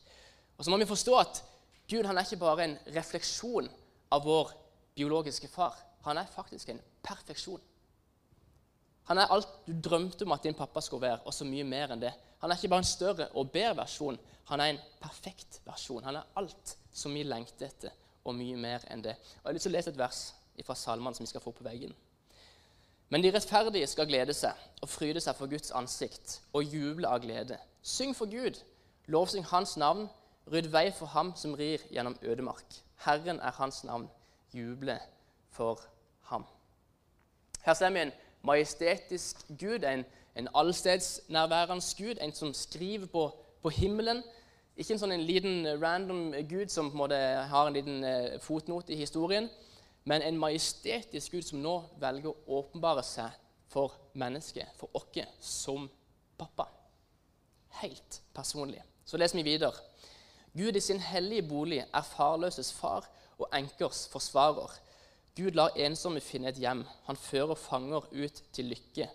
Og 0.58 0.66
så 0.66 0.72
må 0.72 0.78
vi 0.82 0.90
forstå 0.90 1.16
at 1.20 1.44
Gud 1.88 2.06
han 2.06 2.20
er 2.20 2.28
ikke 2.28 2.44
bare 2.44 2.68
en 2.68 2.78
refleksjon 2.96 3.70
av 4.12 4.28
vår 4.28 4.52
biologiske 4.98 5.48
far. 5.48 5.80
Han 6.04 6.20
er 6.20 6.28
faktisk 6.36 6.70
en 6.70 6.84
perfeksjon. 7.04 7.64
Han 9.08 9.18
er 9.18 9.32
alt 9.32 9.54
du 9.68 9.74
drømte 9.84 10.26
om 10.26 10.36
at 10.36 10.44
din 10.44 10.58
pappa 10.58 10.82
skulle 10.84 11.08
være, 11.08 11.20
og 11.26 11.34
så 11.34 11.46
mye 11.48 11.64
mer 11.64 11.94
enn 11.94 12.02
det. 12.02 12.14
Han 12.42 12.52
er 12.52 12.60
ikke 12.60 12.72
bare 12.74 12.84
en 12.84 12.90
større 12.90 13.28
og 13.34 13.52
bedre 13.52 13.78
versjon, 13.80 14.20
han 14.48 14.60
er 14.60 14.72
en 14.72 14.82
perfekt 15.02 15.62
versjon. 15.66 16.04
Han 16.04 16.16
er 16.16 16.28
alt 16.40 16.78
som 16.94 17.14
vi 17.16 17.24
lengter 17.24 17.68
etter, 17.68 17.96
og 18.24 18.36
mye 18.36 18.56
mer 18.60 18.84
enn 18.92 19.04
det. 19.04 19.16
Og 19.20 19.44
Jeg 19.44 19.50
har 19.50 19.58
lyst 19.58 19.68
til 19.68 19.74
å 19.74 19.78
lese 19.78 19.92
et 19.92 20.00
vers 20.00 20.22
fra 20.66 20.76
salmene 20.76 21.16
som 21.16 21.26
vi 21.26 21.32
skal 21.32 21.44
få 21.44 21.52
på 21.52 21.66
veggen. 21.66 21.92
Men 23.10 23.24
de 23.24 23.32
rettferdige 23.32 23.88
skal 23.88 24.08
glede 24.08 24.34
seg 24.36 24.56
og 24.84 24.90
fryde 24.92 25.22
seg 25.24 25.36
for 25.36 25.52
Guds 25.52 25.72
ansikt 25.76 26.40
og 26.56 26.64
juble 26.64 27.08
av 27.08 27.22
glede. 27.24 27.60
Syng 27.84 28.16
for 28.16 28.28
Gud, 28.32 28.60
lovsyng 29.08 29.46
Hans 29.52 29.78
navn, 29.80 30.08
rydd 30.52 30.68
vei 30.72 30.90
for 30.96 31.12
ham 31.12 31.34
som 31.36 31.56
rir 31.56 31.84
gjennom 31.92 32.18
ødemark. 32.24 32.82
Herren 33.04 33.40
er 33.40 33.56
Hans 33.60 33.84
navn, 33.88 34.10
juble 34.56 34.98
for 35.52 35.84
ham. 36.32 36.44
Her 37.64 37.76
ser 37.76 37.92
vi 37.96 38.06
en 38.06 38.16
majestetisk 38.48 39.44
Gud, 39.60 39.84
en, 39.84 40.06
en 40.36 40.50
allstedsnærværende 40.56 41.86
Gud, 41.98 42.22
en 42.22 42.34
som 42.34 42.54
skriver 42.54 43.08
på, 43.12 43.30
på 43.62 43.70
himmelen. 43.70 44.24
Ikke 44.78 44.94
en 44.94 45.02
sånn 45.02 45.16
en 45.16 45.26
liten 45.26 45.66
random 45.82 46.32
Gud 46.50 46.70
som 46.70 46.92
på 46.92 46.98
en 46.98 47.02
måte 47.02 47.22
har 47.52 47.68
en 47.68 47.76
liten 47.78 48.04
eh, 48.06 48.38
fotnote 48.44 48.94
i 48.94 49.00
historien, 49.02 49.50
men 50.08 50.24
en 50.24 50.38
majestetisk 50.40 51.34
Gud 51.34 51.48
som 51.48 51.62
nå 51.64 51.76
velger 52.00 52.32
å 52.32 52.60
åpenbare 52.62 53.04
seg 53.04 53.34
for 53.68 53.98
mennesket, 54.16 54.70
for 54.78 54.94
oss 54.96 55.26
som 55.42 55.90
pappa. 56.38 56.70
Helt 57.82 58.22
personlig. 58.34 58.82
Så 59.06 59.18
leser 59.18 59.42
vi 59.42 59.50
videre. 59.50 59.74
Gud 60.58 60.76
i 60.76 60.82
sin 60.82 61.00
hellige 61.00 61.46
bolig 61.46 61.82
er 61.86 62.06
farløses 62.14 62.72
far 62.74 63.06
og 63.38 63.50
enkers 63.54 64.08
forsvarer. 64.12 64.72
Gud 65.38 65.54
lar 65.58 65.76
ensomme 65.78 66.22
finne 66.24 66.50
et 66.50 66.58
hjem. 66.58 66.82
Han 67.06 67.20
fører 67.20 67.56
fanger 67.56 68.08
ut 68.10 68.42
til 68.54 68.72
lykke 68.74 69.08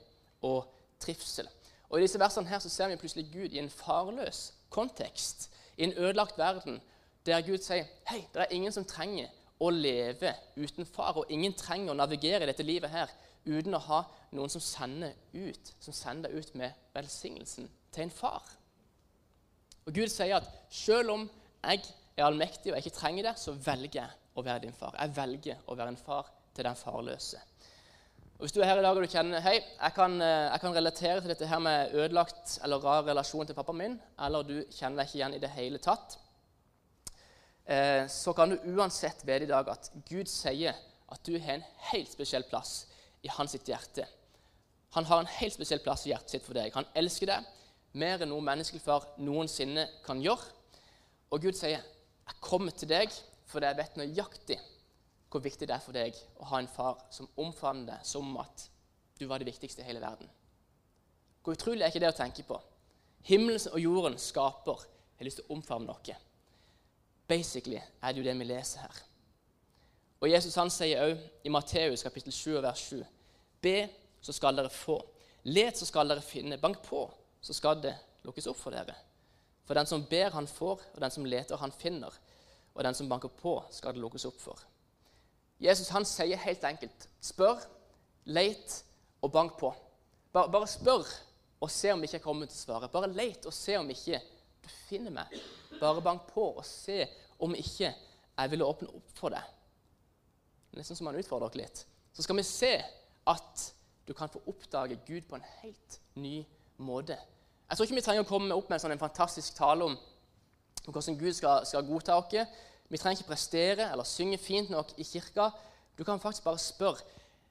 og 0.46 0.70
trivsel. 1.02 1.48
Og 1.90 1.98
I 1.98 2.06
disse 2.06 2.20
versene 2.20 2.48
her 2.48 2.62
så 2.62 2.70
ser 2.70 2.88
vi 2.88 2.96
plutselig 3.00 3.26
Gud 3.32 3.52
i 3.52 3.60
en 3.60 3.70
farløs 3.70 4.52
kontekst, 4.72 5.50
i 5.76 5.84
en 5.84 5.92
ødelagt 5.98 6.38
verden, 6.38 6.80
der 7.26 7.42
Gud 7.44 7.58
sier 7.62 7.84
hei, 8.08 8.22
det 8.32 8.40
er 8.40 8.54
ingen 8.54 8.72
som 8.72 8.86
trenger 8.88 9.28
å 9.62 9.68
leve 9.70 10.32
uten 10.56 10.86
far, 10.86 11.18
og 11.18 11.30
ingen 11.30 11.54
trenger 11.58 11.92
å 11.92 11.98
navigere 11.98 12.46
i 12.46 12.50
dette 12.50 12.66
livet 12.66 12.90
her 12.90 13.12
uten 13.44 13.76
å 13.76 13.82
ha 13.82 14.00
noen 14.32 14.50
som 14.50 14.62
sender 14.62 15.12
ut, 15.34 15.74
som 15.82 15.94
sender 15.94 16.32
ut 16.32 16.54
med 16.58 16.72
velsignelsen 16.94 17.68
til 17.92 18.06
en 18.06 18.14
far. 18.14 18.42
Og 19.86 19.94
Gud 19.94 20.10
sier 20.10 20.38
at 20.38 20.48
selv 20.70 21.14
om 21.14 21.28
jeg 21.62 21.84
er 22.16 22.26
allmektig 22.26 22.72
og 22.72 22.78
jeg 22.78 22.86
ikke 22.86 23.00
trenger 23.00 23.30
det, 23.30 23.36
så 23.38 23.54
velger 23.54 24.00
jeg 24.00 24.21
å 24.34 24.44
være 24.44 24.66
din 24.66 24.76
far. 24.76 24.96
Jeg 24.98 25.16
velger 25.16 25.64
å 25.66 25.76
være 25.76 25.94
en 25.94 26.00
far 26.00 26.30
til 26.54 26.66
den 26.66 26.78
farløse. 26.78 27.40
Og 28.36 28.46
Hvis 28.46 28.54
du 28.56 28.60
er 28.60 28.66
her 28.66 28.80
i 28.80 28.82
dag 28.82 28.96
og 28.96 29.04
du 29.04 29.12
kjenner 29.12 29.42
hei, 29.44 29.58
jeg 29.60 29.94
kan, 29.94 30.16
eh, 30.20 30.48
jeg 30.50 30.60
kan 30.60 30.74
relatere 30.74 31.20
til 31.20 31.30
dette 31.30 31.46
her 31.46 31.60
med 31.62 31.92
ødelagt 31.94 32.58
eller 32.64 32.82
rar 32.82 33.04
relasjon 33.06 33.46
til 33.46 33.54
pappaen 33.54 33.78
min, 33.78 34.00
eller 34.18 34.42
du 34.42 34.56
kjenner 34.70 34.98
deg 34.98 35.06
ikke 35.06 35.18
igjen 35.20 35.36
i 35.36 35.42
det 35.42 35.50
hele 35.54 35.78
tatt, 35.78 36.16
eh, 37.66 38.08
så 38.08 38.34
kan 38.34 38.50
du 38.50 38.56
uansett 38.74 39.22
vite 39.22 39.46
i 39.46 39.52
dag 39.52 39.68
at 39.68 39.92
Gud 40.08 40.26
sier 40.26 40.74
at 41.12 41.22
du 41.22 41.38
har 41.38 41.54
en 41.54 41.64
helt 41.92 42.10
spesiell 42.10 42.42
plass 42.42 42.86
i 43.22 43.28
hans 43.28 43.54
hjerte. 43.54 44.08
Han 44.96 45.04
har 45.04 45.20
en 45.20 45.34
helt 45.38 45.54
spesiell 45.54 45.80
plass 45.80 46.06
i 46.06 46.10
hjertet 46.10 46.30
sitt 46.30 46.44
for 46.44 46.58
deg. 46.58 46.72
Han 46.74 46.88
elsker 46.98 47.30
deg 47.30 47.46
mer 47.94 48.22
enn 48.24 48.32
noe 48.32 48.44
menneskelig 48.44 48.82
far 48.82 49.06
noensinne 49.22 49.86
kan 50.04 50.20
gjøre. 50.20 50.50
Og 51.30 51.40
Gud 51.40 51.56
sier, 51.56 51.78
'Jeg 51.78 52.40
kommer 52.40 52.70
til 52.70 52.88
deg 52.88 53.10
fordi 53.52 53.68
jeg 53.70 53.78
vet 53.78 53.98
nøyaktig 54.00 54.58
hvor 55.32 55.40
viktig 55.44 55.68
det 55.68 55.74
er 55.76 55.84
for 55.84 55.96
deg 55.96 56.16
å 56.40 56.48
ha 56.50 56.60
en 56.60 56.68
far 56.68 57.06
som 57.12 57.28
omfavner 57.40 57.94
deg 57.94 58.08
som 58.08 58.34
at 58.40 58.66
du 59.18 59.24
var 59.28 59.40
det 59.40 59.48
viktigste 59.48 59.80
i 59.80 59.86
hele 59.86 60.02
verden. 60.02 60.28
Hvor 61.42 61.56
utrolig 61.56 61.84
er 61.84 61.92
ikke 61.92 62.02
det 62.02 62.10
å 62.12 62.18
tenke 62.18 62.44
på? 62.46 62.58
Himmelen 63.28 63.72
og 63.72 63.80
jorden 63.80 64.18
skaper 64.18 64.82
Jeg 64.82 65.22
har 65.22 65.28
lyst 65.28 65.38
til 65.38 65.46
å 65.46 65.54
omfavne 65.54 65.86
noe. 65.86 66.14
Basically 67.28 67.78
er 67.78 68.12
det 68.12 68.18
jo 68.18 68.24
det 68.26 68.34
vi 68.40 68.46
leser 68.48 68.82
her. 68.82 68.96
Og 70.22 70.30
Jesus 70.30 70.56
han 70.58 70.70
sier 70.70 71.02
òg 71.04 71.46
i 71.46 71.52
Matteus 71.52 72.02
kapittel 72.02 72.34
7 72.34 72.56
vers 72.62 72.82
7.: 72.90 73.04
Be, 73.62 73.88
så 74.20 74.34
skal 74.34 74.58
dere 74.58 74.70
få. 74.70 74.98
Let, 75.44 75.78
så 75.78 75.86
skal 75.86 76.10
dere 76.10 76.22
finne. 76.22 76.58
Bank 76.58 76.82
på, 76.86 77.04
så 77.40 77.54
skal 77.54 77.80
det 77.82 77.94
lukkes 78.26 78.46
opp 78.50 78.58
for 78.58 78.74
dere. 78.74 78.94
For 79.66 79.78
den 79.78 79.86
som 79.86 80.04
ber, 80.10 80.30
han 80.34 80.46
får, 80.46 80.82
og 80.94 81.00
den 81.00 81.10
som 81.10 81.26
leter, 81.26 81.56
han 81.56 81.72
finner. 81.72 82.14
Og 82.74 82.84
den 82.84 82.96
som 82.96 83.08
banker 83.08 83.28
på, 83.28 83.56
skal 83.70 83.94
det 83.94 84.02
lukkes 84.02 84.26
opp 84.28 84.38
for. 84.40 84.60
Jesus 85.62 85.92
han 85.94 86.06
sier 86.08 86.40
helt 86.42 86.64
enkelt 86.66 87.06
spør, 87.22 87.60
leit 88.32 88.78
og 89.22 89.32
bank 89.34 89.58
på. 89.60 89.70
Bare, 90.32 90.50
bare 90.50 90.70
spør 90.70 91.06
og 91.62 91.70
se 91.70 91.92
om 91.92 92.02
ikke 92.02 92.18
jeg 92.18 92.24
kommer 92.24 92.48
til 92.50 92.56
å 92.56 92.62
svare. 92.64 92.90
Bare 92.90 93.10
leit 93.12 93.46
og 93.46 93.54
se 93.54 93.76
om 93.78 93.90
ikke 93.92 94.18
du 94.62 94.70
finner 94.88 95.14
meg. 95.14 95.36
Bare 95.78 96.02
bank 96.02 96.26
på 96.32 96.48
og 96.56 96.64
se 96.66 97.04
om 97.42 97.54
ikke 97.58 97.92
jeg 97.92 98.50
ville 98.50 98.66
åpne 98.66 98.90
opp 98.90 99.14
for 99.18 99.34
det. 99.34 99.42
Nesten 100.78 100.98
som 100.98 101.10
han 101.10 101.18
utfordrer 101.20 101.52
dere 101.52 101.66
litt. 101.66 101.84
Så 102.16 102.24
skal 102.24 102.38
vi 102.38 102.46
se 102.48 102.72
at 103.28 103.66
du 104.08 104.14
kan 104.16 104.30
få 104.32 104.42
oppdage 104.50 104.98
Gud 105.06 105.28
på 105.28 105.38
en 105.38 105.46
helt 105.60 105.98
ny 106.18 106.40
måte. 106.82 107.18
Jeg 107.68 107.76
tror 107.76 107.86
ikke 107.86 107.98
vi 108.00 108.04
trenger 108.04 108.24
å 108.24 108.28
komme 108.28 108.56
opp 108.56 108.68
med 108.68 108.76
en, 108.76 108.82
sånn 108.82 108.94
en 108.96 109.00
fantastisk 109.00 109.54
tale 109.56 109.86
om 109.86 109.94
hvordan 110.90 111.18
Gud 111.18 111.32
skal, 111.32 111.66
skal 111.66 111.86
godta 111.86 112.16
oss. 112.18 112.34
Vi 112.88 112.98
trenger 112.98 113.20
ikke 113.20 113.28
prestere 113.28 113.90
eller 113.92 114.04
synge 114.04 114.38
fint 114.38 114.70
nok 114.70 114.92
i 114.96 115.02
kirka. 115.02 115.50
Du 115.98 116.04
kan 116.04 116.20
faktisk 116.20 116.44
bare 116.44 116.58
spørre. 116.58 117.04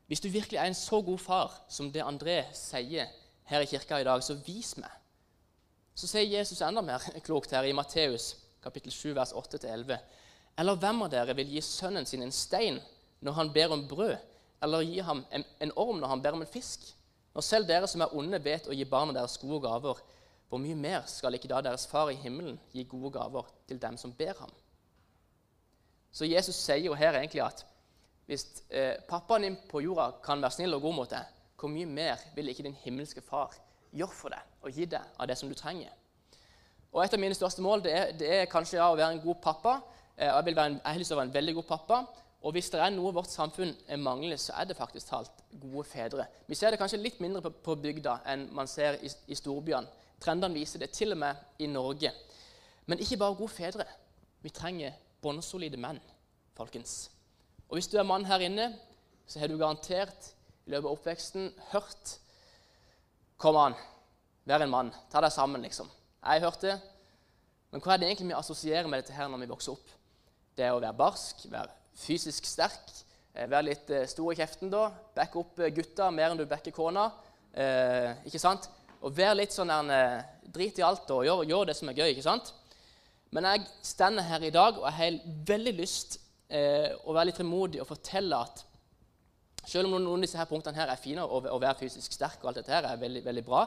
Hvis 0.07 0.19
du 0.19 0.27
virkelig 0.29 0.57
er 0.57 0.65
en 0.67 0.75
så 0.75 1.01
god 1.01 1.17
far 1.17 1.61
som 1.69 1.91
det 1.91 2.03
André 2.03 2.43
sier 2.53 3.07
her 3.47 3.63
i 3.63 3.65
kirka 3.65 3.97
i 3.97 4.03
dag, 4.03 4.23
så 4.23 4.35
vis 4.45 4.75
meg. 4.77 4.91
Så 5.95 6.07
sier 6.07 6.37
Jesus 6.39 6.61
enda 6.61 6.81
mer 6.81 7.03
klokt 7.25 7.51
her 7.51 7.63
i 7.63 7.71
Matteus 7.71 8.35
kapittel 8.63 8.91
7, 8.91 9.15
vers 9.15 9.31
8-11. 9.33 9.97
Eller 10.59 10.77
hvem 10.77 11.01
av 11.05 11.11
dere 11.13 11.35
vil 11.37 11.53
gi 11.55 11.61
sønnen 11.65 12.05
sin 12.05 12.21
en 12.25 12.33
stein 12.35 12.79
når 13.21 13.37
han 13.37 13.51
ber 13.53 13.73
om 13.73 13.87
brød, 13.87 14.17
eller 14.61 14.85
gi 14.85 14.99
ham 14.99 15.23
en, 15.31 15.45
en 15.59 15.73
orm 15.75 16.01
når 16.01 16.11
han 16.13 16.21
ber 16.21 16.37
om 16.37 16.43
en 16.43 16.53
fisk? 16.53 16.85
Når 17.33 17.45
selv 17.47 17.67
dere 17.69 17.87
som 17.87 18.03
er 18.03 18.13
onde, 18.17 18.41
vet 18.43 18.67
å 18.67 18.75
gi 18.75 18.85
barna 18.85 19.15
deres 19.15 19.39
gode 19.41 19.61
gaver, 19.63 20.01
hvor 20.51 20.59
mye 20.59 20.75
mer 20.75 21.05
skal 21.07 21.37
ikke 21.37 21.47
da 21.47 21.61
deres 21.63 21.85
far 21.87 22.09
i 22.11 22.17
himmelen 22.19 22.57
gi 22.75 22.83
gode 22.83 23.13
gaver 23.15 23.47
til 23.69 23.77
dem 23.79 23.95
som 23.95 24.11
ber 24.11 24.33
ham? 24.35 24.51
Så 26.11 26.27
Jesus 26.27 26.57
sier 26.59 26.83
jo 26.83 26.97
her 26.99 27.15
egentlig 27.15 27.39
at 27.45 27.61
hvis 28.27 28.43
eh, 28.67 28.97
pappaen 29.07 29.45
din 29.47 29.55
på 29.69 29.79
jorda 29.79 30.09
kan 30.25 30.43
være 30.43 30.57
snill 30.57 30.75
og 30.75 30.83
god 30.83 30.97
mot 30.97 31.13
deg, 31.13 31.29
hvor 31.55 31.71
mye 31.71 31.87
mer 31.87 32.19
vil 32.35 32.51
ikke 32.51 32.65
din 32.67 32.75
himmelske 32.83 33.23
far 33.23 33.55
gjøre 33.95 34.17
for 34.17 34.35
deg 34.35 34.67
og 34.67 34.75
gi 34.75 34.89
deg 34.91 35.15
av 35.15 35.29
det 35.31 35.37
som 35.39 35.47
du 35.47 35.55
trenger? 35.55 35.95
Og 36.91 36.99
Et 37.05 37.15
av 37.15 37.23
mine 37.23 37.39
største 37.39 37.63
mål 37.63 37.85
det 37.85 37.95
er, 37.95 38.11
det 38.19 38.33
er 38.41 38.51
kanskje 38.51 38.75
ja, 38.81 38.89
å 38.91 38.99
være 38.99 39.15
en 39.15 39.23
god 39.23 39.39
pappa. 39.47 39.77
Eh, 40.17 40.27
jeg, 40.27 40.49
vil 40.49 40.59
en, 40.59 40.77
jeg 40.81 40.89
har 40.89 40.99
lyst 40.99 41.13
til 41.13 41.15
å 41.15 41.21
være 41.21 41.31
en 41.31 41.37
veldig 41.39 41.55
god 41.61 41.69
pappa. 41.71 42.01
Og 42.43 42.57
hvis 42.57 42.73
det 42.73 42.83
er 42.83 42.91
noe 42.91 43.15
vårt 43.15 43.31
samfunn 43.31 43.71
mangler, 44.03 44.35
så 44.35 44.57
er 44.59 44.67
det 44.67 44.75
faktisk 44.75 45.13
talt 45.13 45.43
gode 45.61 45.87
fedre. 45.87 46.27
Vi 46.47 46.59
ser 46.59 46.75
det 46.75 46.81
kanskje 46.81 46.99
litt 46.99 47.23
mindre 47.23 47.45
på, 47.45 47.55
på 47.63 47.79
bygda 47.87 48.19
enn 48.33 48.49
man 48.51 48.67
ser 48.67 48.99
i, 48.99 49.11
i 49.31 49.39
storbyene. 49.39 50.00
Trendene 50.21 50.55
viser 50.55 50.83
det, 50.83 50.91
til 50.93 51.15
og 51.15 51.21
med 51.21 51.61
i 51.61 51.69
Norge. 51.69 52.11
Men 52.85 53.01
ikke 53.01 53.17
bare 53.21 53.37
gode 53.39 53.53
fedre. 53.53 53.85
Vi 54.41 54.53
trenger 54.53 54.97
bånnsolide 55.21 55.79
menn, 55.81 55.99
folkens. 56.57 57.09
Og 57.69 57.77
hvis 57.77 57.89
du 57.89 57.97
er 57.97 58.07
mann 58.07 58.25
her 58.25 58.43
inne, 58.45 58.71
så 59.25 59.39
har 59.39 59.47
du 59.47 59.57
garantert 59.57 60.33
i 60.67 60.73
løpet 60.73 60.85
av 60.87 60.93
oppveksten 60.95 61.53
hørt 61.71 62.17
Kom 63.41 63.57
an, 63.57 63.73
vær 64.45 64.61
en 64.61 64.69
mann. 64.69 64.89
Ta 65.09 65.17
deg 65.23 65.31
sammen, 65.33 65.63
liksom. 65.65 65.87
Jeg 66.21 66.43
har 66.43 66.43
hørt 66.43 66.61
det. 66.61 66.75
Men 67.73 67.81
hva 67.81 67.95
er 67.95 68.01
det 68.01 68.09
egentlig 68.11 68.27
vi 68.29 68.35
assosierer 68.37 68.89
med 68.91 69.01
dette 69.01 69.15
her 69.15 69.31
når 69.31 69.41
vi 69.41 69.47
vokser 69.49 69.73
opp? 69.73 69.95
Det 70.53 70.67
er 70.67 70.75
å 70.75 70.81
være 70.83 70.93
barsk, 70.99 71.47
være 71.49 71.73
fysisk 71.97 72.45
sterk, 72.45 72.91
eh, 73.33 73.49
være 73.49 73.65
litt 73.71 73.89
eh, 73.89 74.05
stor 74.11 74.29
i 74.29 74.37
kjeften 74.37 74.69
da. 74.69 74.83
Backe 75.15 75.41
opp 75.41 75.57
eh, 75.57 75.73
gutta 75.73 76.11
mer 76.13 76.35
enn 76.35 76.37
du 76.37 76.45
backer 76.45 76.75
kona. 76.75 77.07
Eh, 77.49 78.27
ikke 78.29 78.43
sant? 78.43 78.69
Og 79.01 79.13
være 79.17 79.39
litt 79.41 79.55
sånn 79.55 79.71
der, 79.71 80.25
Drit 80.51 80.81
i 80.81 80.83
alt 80.83 81.07
og 81.13 81.23
gjør, 81.23 81.45
gjør 81.47 81.69
det 81.69 81.77
som 81.77 81.89
er 81.89 81.95
gøy. 82.01 82.09
ikke 82.11 82.25
sant? 82.25 82.49
Men 83.31 83.47
jeg 83.47 83.63
stender 83.87 84.25
her 84.27 84.43
i 84.43 84.51
dag 84.51 84.75
og 84.75 84.83
jeg 84.89 84.97
har 84.97 85.19
veldig 85.47 85.73
lyst 85.77 86.17
eh, 86.51 86.91
å 87.07 87.15
være 87.15 87.29
litt 87.29 87.39
frimodig 87.39 87.79
og 87.79 87.87
fortelle 87.87 88.35
at 88.35 88.65
selv 89.63 89.87
om 89.87 89.95
noen 89.95 90.19
av 90.19 90.25
disse 90.25 90.39
her 90.39 90.49
punktene 90.49 90.75
her 90.75 90.91
er 90.91 90.99
fine, 90.99 91.23
og 91.23 91.45
å 91.47 91.59
være 91.61 91.79
fysisk 91.83 92.17
sterk 92.17 92.41
og 92.41 92.49
alt 92.49 92.59
dette 92.59 92.73
her 92.73 92.87
er 92.89 92.99
veldig, 92.99 93.21
veldig 93.23 93.43
bra, 93.45 93.61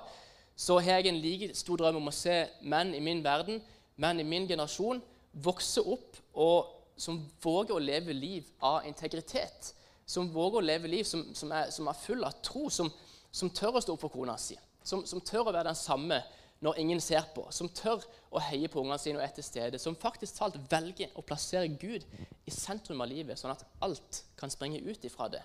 så 0.57 0.77
har 0.83 1.01
jeg 1.01 1.11
en 1.11 1.21
like 1.23 1.55
stor 1.57 1.81
drøm 1.81 2.01
om 2.03 2.11
å 2.11 2.15
se 2.15 2.35
menn 2.67 2.93
i 2.95 3.03
min 3.03 3.23
verden, 3.25 3.63
menn 3.97 4.21
i 4.21 4.27
min 4.27 4.49
generasjon, 4.51 5.01
vokse 5.33 5.83
opp 5.83 6.19
og 6.35 6.75
som 6.97 7.19
våger 7.43 7.75
å 7.75 7.83
leve 7.83 8.15
liv 8.15 8.47
av 8.63 8.85
integritet. 8.87 9.73
Som 10.07 10.29
våger 10.35 10.61
å 10.61 10.67
leve 10.67 10.91
liv 10.91 11.07
som, 11.09 11.25
som, 11.35 11.51
er, 11.55 11.71
som 11.75 11.89
er, 11.91 11.99
full 11.99 12.23
av 12.27 12.37
tro, 12.45 12.69
som, 12.71 12.91
som, 13.33 13.51
tør 13.51 13.79
å 13.79 13.83
stå 13.83 13.97
opp 13.97 14.05
for 14.05 14.15
kona 14.15 14.37
si. 14.39 14.59
Som, 14.85 15.05
tør 15.25 15.49
å 15.49 15.53
være 15.53 15.71
den 15.71 15.79
samme 15.79 16.21
når 16.65 16.79
ingen 16.81 17.01
ser 17.01 17.25
på, 17.35 17.47
som 17.53 17.69
tør 17.73 18.05
å 18.33 18.41
heie 18.47 18.69
på 18.73 18.81
ungene 18.81 19.01
sine 19.01 19.19
og 19.19 19.25
er 19.25 19.33
til 19.37 19.45
stede, 19.45 19.81
som 19.81 19.97
faktisk 20.01 20.39
talt 20.39 20.57
velger 20.71 21.13
å 21.17 21.25
plassere 21.25 21.69
Gud 21.69 22.05
i 22.45 22.53
sentrum 22.53 23.03
av 23.05 23.11
livet, 23.11 23.41
sånn 23.41 23.53
at 23.53 23.65
alt 23.85 24.23
kan 24.41 24.53
springe 24.53 24.81
ut 24.85 25.05
ifra 25.05 25.29
det. 25.33 25.43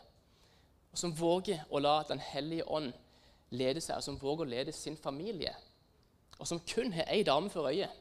Og 0.92 1.00
som 1.00 1.14
våger 1.16 1.66
å 1.70 1.80
la 1.80 2.02
Den 2.08 2.22
hellige 2.24 2.66
ånd 2.66 2.94
lede 3.52 3.82
seg, 3.82 3.98
og 3.98 4.06
som 4.06 4.20
våger 4.22 4.46
å 4.46 4.50
lede 4.50 4.74
sin 4.76 4.98
familie. 4.98 5.54
Og 6.40 6.48
som 6.48 6.62
kun 6.64 6.94
har 6.94 7.10
ei 7.12 7.24
dame 7.28 7.52
for 7.52 7.70
øyet. 7.70 7.92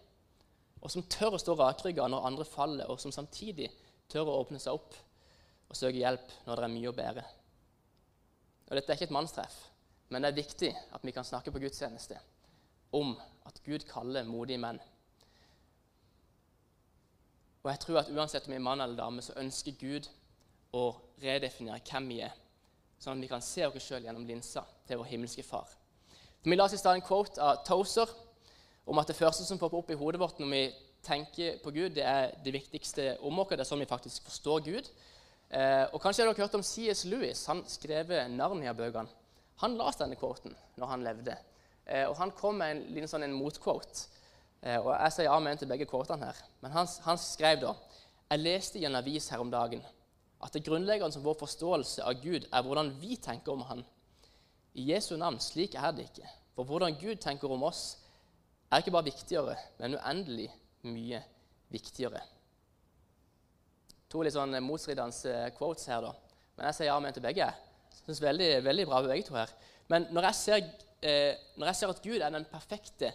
Og 0.79 0.91
som 0.93 1.03
tør 1.11 1.37
å 1.37 1.43
stå 1.43 1.57
rakrygga 1.59 2.07
når 2.09 2.27
andre 2.29 2.47
faller, 2.47 2.91
og 2.91 3.01
som 3.03 3.13
samtidig 3.15 3.71
tør 4.09 4.31
å 4.31 4.39
åpne 4.43 4.61
seg 4.63 4.79
opp 4.79 4.95
og 5.69 5.77
søke 5.77 6.01
hjelp 6.01 6.31
når 6.47 6.57
det 6.57 6.65
er 6.67 6.75
mye 6.75 6.91
å 6.91 6.97
bære. 6.97 7.25
Og 8.69 8.77
Dette 8.77 8.93
er 8.93 8.99
ikke 8.99 9.09
et 9.09 9.17
mannstreff, 9.17 9.57
men 10.09 10.23
det 10.23 10.31
er 10.31 10.41
viktig 10.41 10.71
at 10.95 11.05
vi 11.05 11.13
kan 11.13 11.27
snakke 11.27 11.53
på 11.53 11.61
gudstjeneste 11.63 12.19
om 12.97 13.17
at 13.47 13.61
Gud 13.65 13.85
kaller 13.89 14.25
modige 14.25 14.61
menn. 14.61 14.81
Og 17.63 17.71
jeg 17.73 17.81
tror 17.83 18.01
at 18.01 18.13
uansett 18.15 18.47
om 18.47 18.55
vi 18.55 18.57
er 18.57 18.65
mann 18.65 18.81
eller 18.81 18.97
dame, 18.97 19.23
så 19.23 19.37
ønsker 19.37 19.77
Gud 19.81 20.09
å 20.73 20.91
redefinere 21.21 21.83
hvem 21.85 22.09
vi 22.09 22.23
er, 22.25 22.33
sånn 22.99 23.19
at 23.19 23.25
vi 23.27 23.31
kan 23.31 23.45
se 23.45 23.67
oss 23.67 23.85
sjøl 23.85 24.07
gjennom 24.07 24.27
linsa 24.29 24.65
til 24.89 25.01
vår 25.01 25.11
himmelske 25.13 25.45
Far. 25.45 25.69
Vi 26.45 26.57
la 26.57 26.65
oss 26.65 26.77
i 26.77 26.81
stad 26.81 26.97
en 26.97 27.05
quote 27.05 27.43
av 27.43 27.65
Tozer 27.67 28.09
om 28.89 28.99
at 29.01 29.11
det 29.11 29.19
første 29.19 29.45
som 29.45 29.61
popper 29.61 29.83
opp 29.83 29.91
i 29.93 29.99
hodet 29.99 30.21
vårt 30.23 30.41
når 30.41 30.53
vi 30.55 30.63
tenker 31.05 31.59
på 31.63 31.73
Gud, 31.75 31.91
det 31.99 32.07
er 32.09 32.33
det 32.45 32.55
viktigste 32.55 33.17
om 33.27 33.43
oss. 33.43 33.51
Det 33.53 33.61
er 33.61 33.69
sånn 33.69 33.85
vi 33.85 33.91
faktisk 33.91 34.25
forstår 34.31 34.65
Gud. 34.65 34.89
Eh, 35.51 35.85
og 35.93 36.01
Kanskje 36.01 36.25
har 36.25 36.31
dere 36.31 36.47
hørt 36.47 36.57
om 36.57 36.65
C.S. 36.65 37.05
Lewis. 37.09 37.45
Han 37.51 37.63
skrev 37.69 38.13
Narnia-bøkene. 38.33 39.18
Han 39.63 39.77
las 39.79 39.99
denne 39.99 40.19
quoten 40.19 40.55
når 40.79 40.93
han 40.93 41.05
levde. 41.07 41.37
Eh, 41.87 42.07
og 42.09 42.17
Han 42.21 42.33
kom 42.37 42.61
med 42.61 42.77
en 42.77 42.83
liten 42.95 43.11
sånn 43.11 43.27
en 43.27 43.37
motquote. 43.37 44.07
Eh, 44.63 44.79
og 44.79 44.93
Jeg 44.95 45.15
sier 45.17 45.35
amen 45.35 45.59
til 45.59 45.71
begge 45.71 45.87
quotene 45.89 46.31
her. 46.31 46.43
Men 46.63 46.75
han, 46.75 46.91
han 47.07 47.19
skrev 47.19 47.63
da 47.63 47.77
Jeg 48.29 48.43
leste 48.43 48.79
i 48.79 48.85
en 48.85 48.99
avis 48.99 49.31
her 49.33 49.41
om 49.41 49.51
dagen 49.51 49.85
at 50.39 50.55
det 50.55 50.63
grunnleggende 50.67 51.17
som 51.17 51.25
vår 51.25 51.35
forståelse 51.41 52.05
av 52.07 52.21
Gud 52.23 52.45
er 52.47 52.63
hvordan 52.63 52.93
vi 53.01 53.17
tenker 53.19 53.53
om 53.53 53.65
Han. 53.67 53.81
I 54.79 54.93
Jesu 54.93 55.17
navn, 55.19 55.41
slik 55.43 55.75
er 55.75 55.91
det 55.97 56.05
ikke. 56.07 56.29
For 56.55 56.69
hvordan 56.69 56.95
Gud 57.01 57.19
tenker 57.23 57.51
om 57.51 57.65
oss, 57.67 57.99
er 58.71 58.83
ikke 58.83 58.95
bare 58.95 59.09
viktigere, 59.09 59.57
men 59.81 59.97
uendelig 59.97 60.47
mye 60.87 61.23
viktigere. 61.73 62.21
To 64.09 64.23
litt 64.23 64.37
sånn 64.37 64.55
motstridende 64.63 65.51
quotes 65.59 65.89
her, 65.91 66.05
da. 66.05 66.13
Men 66.57 66.69
jeg 66.69 66.79
sier 66.79 66.91
ja 66.93 67.01
men 67.03 67.17
til 67.17 67.25
begge. 67.25 67.49
Synes 68.05 68.23
veldig, 68.23 68.65
veldig 68.65 68.87
bra 68.89 69.03
begge 69.07 69.27
to 69.29 69.37
her. 69.37 69.53
Men 69.89 70.07
når 70.13 70.29
jeg, 70.29 70.35
ser, 70.35 70.69
eh, 71.03 71.35
når 71.57 71.71
jeg 71.71 71.77
ser 71.77 71.93
at 71.95 72.03
Gud 72.03 72.21
er 72.21 72.31
den 72.31 72.47
perfekte 72.51 73.13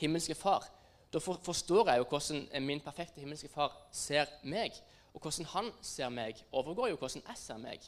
himmelske 0.00 0.34
far, 0.34 0.66
da 1.12 1.22
for, 1.22 1.40
forstår 1.42 1.90
jeg 1.90 2.02
jo 2.02 2.08
hvordan 2.10 2.64
min 2.66 2.80
perfekte 2.80 3.20
himmelske 3.22 3.48
far 3.48 3.74
ser 3.92 4.30
meg. 4.42 4.74
Og 5.14 5.22
hvordan 5.22 5.46
han 5.54 5.70
ser 5.82 6.10
meg, 6.12 6.42
overgår 6.52 6.90
jo 6.92 6.98
hvordan 7.00 7.22
jeg 7.28 7.38
ser 7.40 7.60
meg. 7.62 7.80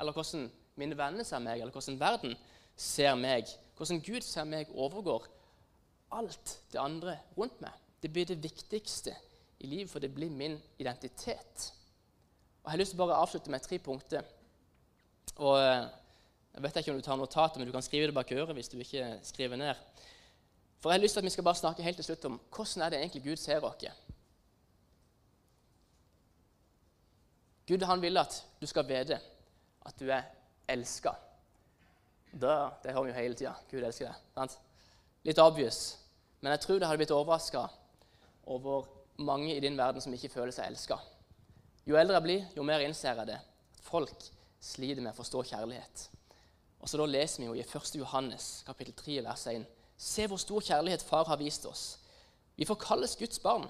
Eller 0.00 0.12
hvordan 0.12 0.50
mine 0.76 0.98
venner 0.98 1.24
ser 1.24 1.40
meg, 1.42 1.60
eller 1.60 1.72
hvordan 1.72 2.00
verden 2.00 2.36
ser 2.76 3.14
meg. 3.14 3.48
Hvordan 3.76 4.02
Gud 4.04 4.20
ser 4.26 4.44
meg, 4.44 4.70
overgår 4.74 5.26
alt 6.12 6.58
det 6.72 6.80
andre 6.80 7.18
rundt 7.38 7.60
meg. 7.60 7.72
Det 8.02 8.12
blir 8.12 8.28
det 8.28 8.42
viktigste 8.42 9.14
i 9.58 9.66
livet, 9.66 9.90
for 9.90 9.98
det 9.98 10.14
blir 10.14 10.30
min 10.30 10.58
identitet. 10.78 11.72
Og 12.62 12.64
Jeg 12.64 12.70
har 12.70 12.78
lyst 12.78 12.94
til 12.94 13.00
å 13.00 13.06
bare 13.06 13.22
avslutte 13.22 13.50
med 13.50 13.64
tre 13.64 13.78
punkter. 13.78 14.22
Og 15.38 15.58
eh, 15.60 15.86
Jeg 16.54 16.62
vet 16.64 16.76
ikke 16.80 16.90
om 16.92 16.98
du 16.98 17.06
tar 17.06 17.16
notater, 17.16 17.60
men 17.60 17.68
du 17.68 17.72
kan 17.72 17.84
skrive 17.86 18.10
det 18.10 18.14
bak 18.14 18.32
øret 18.32 18.56
hvis 18.56 18.68
du 18.72 18.78
ikke 18.82 19.18
skriver 19.22 19.56
ned. 19.56 19.74
For 20.80 20.90
jeg 20.90 20.98
har 20.98 21.02
lyst 21.02 21.14
til 21.14 21.20
at 21.20 21.24
Vi 21.24 21.30
skal 21.30 21.44
bare 21.44 21.54
snakke 21.54 21.82
helt 21.82 21.96
til 21.96 22.04
slutt 22.04 22.24
om 22.24 22.40
hvordan 22.54 22.82
er 22.82 22.90
det 22.90 22.98
egentlig 22.98 23.24
Gud 23.24 23.36
ser 23.36 23.64
oss. 23.64 23.84
Gud 27.68 27.82
han 27.84 28.02
vil 28.02 28.16
at 28.16 28.44
du 28.60 28.66
skal 28.66 28.86
vite 28.88 29.20
at 29.86 30.00
du 30.00 30.08
er 30.10 30.22
elska. 30.68 31.12
Det 32.32 32.92
hører 32.92 33.02
vi 33.02 33.10
jo 33.10 33.14
hele 33.14 33.34
tida. 33.34 33.54
Gud 33.70 33.82
elsker 33.82 34.08
deg. 34.08 34.22
Sant? 34.34 34.58
Litt 35.24 35.38
obvious. 35.38 35.98
Men 36.40 36.54
jeg 36.54 36.60
tror 36.60 36.78
det 36.78 36.88
hadde 36.88 37.02
blitt 37.02 37.14
overraska 37.14 37.66
over 38.46 38.88
mange 39.18 39.54
i 39.56 39.60
din 39.60 39.76
verden 39.78 40.00
som 40.00 40.14
ikke 40.14 40.30
føler 40.32 40.54
seg 40.54 40.70
elska. 40.70 40.98
Jo 41.88 41.96
eldre 41.96 42.18
jeg 42.18 42.26
blir, 42.26 42.44
jo 42.56 42.66
mer 42.66 42.84
innser 42.84 43.14
jeg 43.14 43.30
det. 43.32 43.38
Folk 43.82 44.28
sliter 44.60 45.02
med 45.02 45.12
å 45.12 45.18
forstå 45.18 45.42
kjærlighet. 45.52 46.08
Og 46.80 46.88
så 46.88 46.98
Da 46.98 47.06
leser 47.06 47.42
vi 47.42 47.48
jo 47.48 47.54
i 47.54 47.64
1. 47.64 47.96
Johannes 47.98 48.62
kapittel 48.66 48.94
3, 48.94 49.22
vers 49.24 49.46
1. 49.46 49.66
Se 49.98 50.26
hvor 50.26 50.38
stor 50.38 50.60
kjærlighet 50.60 51.02
Far 51.02 51.26
har 51.26 51.36
vist 51.36 51.66
oss. 51.66 51.98
Vi 52.56 52.64
får 52.64 52.78
kalles 52.82 53.16
Guds 53.16 53.38
barn. 53.38 53.68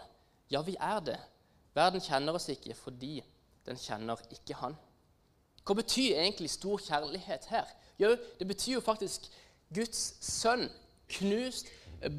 Ja, 0.51 0.62
vi 0.62 0.77
er 0.81 1.01
det. 1.01 1.18
Verden 1.74 2.01
kjenner 2.01 2.37
oss 2.37 2.48
ikke 2.48 2.74
fordi 2.74 3.22
den 3.66 3.77
kjenner 3.77 4.20
ikke 4.33 4.57
Han. 4.61 4.77
Hva 5.64 5.74
betyr 5.77 6.16
egentlig 6.16 6.51
stor 6.51 6.81
kjærlighet 6.81 7.44
her? 7.51 7.68
Jo, 8.01 8.14
det 8.38 8.46
betyr 8.48 8.79
jo 8.79 8.81
faktisk 8.81 9.29
Guds 9.74 10.14
sønn 10.24 10.68
knust, 11.09 11.68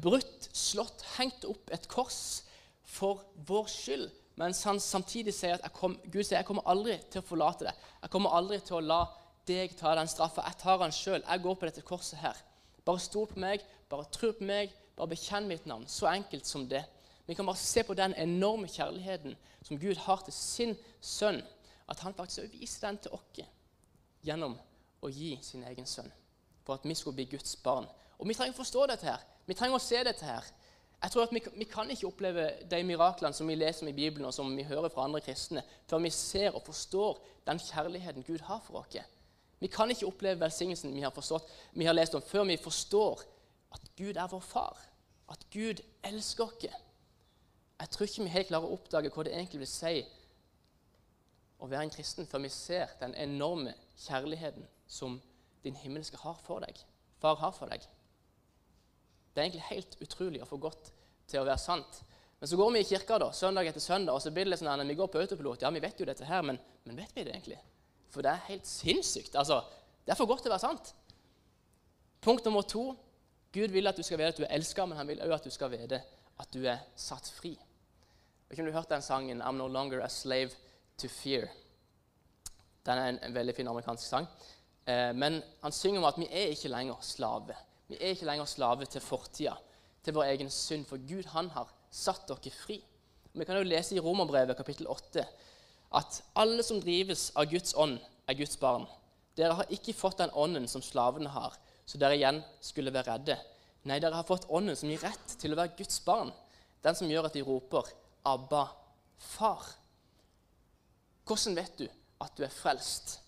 brutt, 0.02 0.50
slått, 0.54 1.02
hengt 1.16 1.44
opp 1.48 1.70
et 1.74 1.88
kors 1.90 2.44
for 2.86 3.24
vår 3.46 3.66
skyld. 3.70 4.06
Mens 4.40 4.62
han 4.64 4.80
samtidig 4.80 5.34
sier 5.36 5.58
at 5.60 5.72
kom, 5.76 5.98
Gud 6.08 6.24
sier 6.24 6.38
jeg 6.38 6.48
kommer 6.48 6.64
aldri 6.70 6.96
til 7.12 7.20
å 7.20 7.26
forlate 7.26 7.66
deg. 7.66 7.88
Jeg 8.00 8.12
kommer 8.14 8.36
aldri 8.38 8.60
til 8.64 8.78
å 8.78 8.84
la 8.84 9.00
deg 9.48 9.74
ta 9.76 9.92
den 9.98 10.08
straffa. 10.08 10.46
Jeg 10.48 10.60
tar 10.62 10.78
den 10.80 10.94
sjøl. 10.96 11.20
Jeg 11.20 11.42
går 11.44 11.58
på 11.58 11.68
dette 11.68 11.84
korset 11.84 12.22
her. 12.22 12.38
Bare 12.86 13.02
stol 13.04 13.28
på 13.28 13.40
meg, 13.42 13.64
bare 13.90 14.08
tro 14.14 14.32
på 14.36 14.46
meg, 14.48 14.72
bare 14.96 15.12
bekjenn 15.12 15.48
mitt 15.50 15.66
navn. 15.68 15.84
Så 15.88 16.08
enkelt 16.08 16.48
som 16.48 16.64
det. 16.70 16.86
Vi 17.28 17.36
kan 17.36 17.46
bare 17.46 17.60
se 17.60 17.84
på 17.84 17.94
den 17.94 18.14
enorme 18.16 18.70
kjærligheten 18.70 19.36
som 19.66 19.78
Gud 19.78 20.00
har 20.06 20.24
til 20.24 20.34
sin 20.34 20.72
sønn. 21.04 21.42
At 21.90 22.00
han 22.00 22.16
faktisk 22.16 22.54
viser 22.54 22.86
den 22.86 23.00
til 23.04 23.12
oss 23.18 23.42
gjennom 24.24 24.56
å 25.00 25.08
gi 25.12 25.34
sin 25.42 25.64
egen 25.68 25.86
sønn. 25.86 26.08
For 26.64 26.78
at 26.78 26.88
vi 26.88 26.96
skulle 26.96 27.18
bli 27.20 27.28
Guds 27.36 27.56
barn. 27.60 27.88
Og 28.18 28.28
vi 28.28 28.36
trenger 28.36 28.56
å 28.56 28.60
forstå 28.62 28.86
dette 28.88 29.08
her. 29.08 29.22
Vi 29.46 29.56
trenger 29.56 29.76
å 29.76 29.84
se 29.84 30.00
dette 30.04 30.24
her. 30.24 30.48
Jeg 31.02 31.10
tror 31.10 31.22
at 31.22 31.32
vi, 31.32 31.40
vi, 31.56 31.64
kan 31.64 31.90
ikke 31.90 32.06
oppleve 32.06 32.50
de 32.70 32.82
miraklene 32.84 33.32
som 33.34 33.48
vi 33.48 33.54
leser 33.56 33.86
om 33.86 33.88
i 33.88 33.96
Bibelen, 33.96 34.26
og 34.28 34.34
som 34.34 34.50
vi 34.56 34.66
hører 34.68 34.92
fra 34.92 35.04
andre 35.04 35.20
kristne, 35.24 35.62
før 35.88 35.98
vi 36.04 36.10
ser 36.10 36.50
og 36.50 36.62
forstår 36.66 37.22
den 37.46 37.58
kjærligheten 37.58 38.26
Gud 38.26 38.44
har 38.44 38.60
for 38.66 38.82
oss. 38.82 38.98
Vi 39.60 39.68
kan 39.68 39.90
ikke 39.90 40.06
oppleve 40.06 40.40
velsignelsen 40.40 40.94
vi 40.94 41.00
har 41.00 41.12
forstått, 41.12 41.48
vi 41.72 41.84
har 41.84 41.96
lest 41.96 42.14
om, 42.14 42.22
før 42.22 42.44
vi 42.44 42.56
forstår 42.56 43.22
at 43.72 43.90
Gud 43.96 44.16
er 44.16 44.28
vår 44.28 44.40
far, 44.40 44.76
at 45.30 45.46
Gud 45.52 45.80
elsker 46.04 46.44
oss. 46.44 46.64
Jeg 47.80 47.90
tror 47.90 48.06
ikke 48.06 48.22
vi 48.22 48.34
helt 48.34 48.48
klarer 48.48 48.68
å 48.68 48.76
oppdage 48.76 49.12
hva 49.14 49.24
det 49.24 49.32
egentlig 49.32 49.62
vil 49.62 49.70
si 49.72 50.02
å 51.60 51.68
være 51.68 51.86
en 51.86 51.92
kristen 51.94 52.28
før 52.28 52.44
vi 52.44 52.52
ser 52.52 52.92
den 53.00 53.14
enorme 53.16 53.72
kjærligheten 54.04 54.66
som 54.88 55.16
din 55.64 55.76
himmelske 55.76 56.20
har 56.20 56.36
for 56.44 56.60
deg, 56.64 56.76
far 57.20 57.40
har 57.40 57.52
for 57.56 57.72
deg. 57.72 57.84
Det 59.30 59.40
er 59.40 59.48
egentlig 59.48 59.68
helt 59.70 59.96
utrolig 60.04 60.42
å 60.42 60.48
få 60.48 60.58
godt 60.60 60.92
til 61.30 61.42
å 61.42 61.46
være 61.46 61.62
sant. 61.62 62.00
Men 62.40 62.48
så 62.48 62.56
går 62.56 62.72
vi 62.72 62.80
i 62.80 62.88
kirka 62.88 63.18
da, 63.20 63.28
søndag 63.36 63.68
etter 63.68 63.84
søndag, 63.84 64.16
og 64.16 64.22
så 64.24 64.32
blir 64.32 64.46
det 64.46 64.54
litt 64.54 64.62
sånn 64.62 64.72
at 64.72 64.88
vi 64.88 64.96
går 64.98 65.10
på 65.12 65.20
autopilot. 65.20 65.62
Ja, 65.62 65.70
vi 65.74 65.82
vet 65.84 66.00
jo 66.00 66.08
dette 66.08 66.24
her, 66.24 66.42
men, 66.46 66.58
men 66.86 66.96
vet 66.96 67.12
vi 67.14 67.26
det 67.26 67.34
egentlig? 67.34 67.60
For 68.10 68.24
det 68.24 68.32
er 68.32 68.48
helt 68.48 68.66
sinnssykt. 68.66 69.36
Altså, 69.38 69.60
det 70.06 70.14
er 70.14 70.18
for 70.18 70.30
godt 70.30 70.42
til 70.46 70.50
å 70.50 70.56
være 70.56 70.64
sant. 70.64 70.94
Punkt 72.24 72.44
nummer 72.48 72.64
to 72.66 72.90
Gud 73.52 73.72
vil 73.74 73.90
at 73.90 73.98
du 73.98 74.02
skal 74.06 74.20
vite 74.20 74.34
at 74.34 74.38
du 74.38 74.44
er 74.46 74.54
elska, 74.54 74.86
men 74.86 74.98
han 74.98 75.08
vil 75.10 75.22
òg 75.24 75.34
at 75.34 75.46
du 75.46 75.50
skal 75.50 75.72
vite 75.72 76.00
at 76.40 76.52
du 76.54 76.64
er 76.68 76.82
satt 76.98 77.28
fri. 77.34 77.56
Vet 78.46 78.54
ikke 78.54 78.64
om 78.64 78.68
du 78.68 78.72
har 78.72 78.80
hørt 78.82 78.92
den 78.92 79.02
sangen 79.02 79.42
'I'm 79.42 79.58
no 79.58 79.66
longer 79.66 80.02
a 80.02 80.08
slave 80.08 80.50
to 80.98 81.08
fear'. 81.08 81.48
Den 82.86 82.98
er 82.98 83.08
en, 83.08 83.18
en 83.22 83.34
veldig 83.34 83.54
fin 83.54 83.68
amerikansk 83.68 84.06
sang. 84.06 84.26
Eh, 84.86 85.12
men 85.14 85.42
han 85.62 85.72
synger 85.72 86.00
om 86.00 86.04
at 86.04 86.18
vi 86.18 86.28
er 86.30 86.54
ikke 86.54 86.68
lenger 86.68 86.96
slave. 87.00 87.56
Vi 87.90 87.98
er 87.98 88.14
ikke 88.14 88.28
lenger 88.28 88.46
slave 88.46 88.86
til 88.86 89.02
fortida, 89.02 89.56
til 90.04 90.14
vår 90.14 90.28
egen 90.30 90.50
synd. 90.54 90.86
For 90.86 91.02
Gud 91.02 91.26
han 91.34 91.50
har 91.56 91.70
satt 91.90 92.28
dere 92.30 92.52
fri. 92.54 92.78
Vi 93.32 93.46
kan 93.46 93.58
jo 93.58 93.66
lese 93.66 93.96
i 93.96 94.02
Romerbrevet 94.02 94.58
kapittel 94.58 94.86
8 94.90 95.24
at 95.98 96.20
alle 96.38 96.62
som 96.62 96.78
drives 96.78 97.30
av 97.34 97.48
Guds 97.50 97.74
ånd, 97.74 97.96
er 98.30 98.36
Guds 98.38 98.54
barn. 98.62 98.84
Dere 99.34 99.56
har 99.58 99.72
ikke 99.74 99.94
fått 99.96 100.20
den 100.20 100.30
ånden 100.38 100.68
som 100.70 100.82
slavene 100.86 101.32
har, 101.34 101.56
så 101.82 101.98
dere 101.98 102.14
igjen 102.14 102.38
skulle 102.62 102.92
være 102.94 103.16
redde. 103.16 103.36
Nei, 103.90 103.98
dere 103.98 104.20
har 104.20 104.28
fått 104.28 104.46
ånden 104.54 104.78
som 104.78 104.90
gir 104.90 105.02
rett 105.02 105.34
til 105.40 105.54
å 105.54 105.58
være 105.58 105.74
Guds 105.78 105.98
barn. 106.06 106.30
Den 106.84 106.94
som 106.94 107.10
gjør 107.10 107.26
at 107.26 107.34
de 107.34 107.42
roper 107.42 107.90
'Abba, 108.22 108.68
far'. 109.18 109.74
Hvordan 111.26 111.56
vet 111.56 111.78
du 111.78 111.88
at 112.20 112.36
du 112.36 112.44
er 112.44 112.54
frelst? 112.54 113.20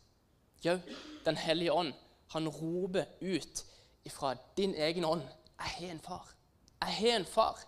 Jo, 0.63 0.79
Den 1.25 1.37
hellige 1.37 1.73
ånd. 1.73 1.95
Han 2.29 2.49
roper 2.49 3.07
ut 3.21 3.65
ifra 4.05 4.35
din 4.57 4.75
egen 4.75 5.05
ånd 5.05 5.23
'Jeg 5.23 5.69
har 5.69 5.91
en 5.91 6.01
far'. 6.01 6.35
Jeg 6.81 6.95
har 6.95 7.19
en 7.19 7.25
far. 7.25 7.59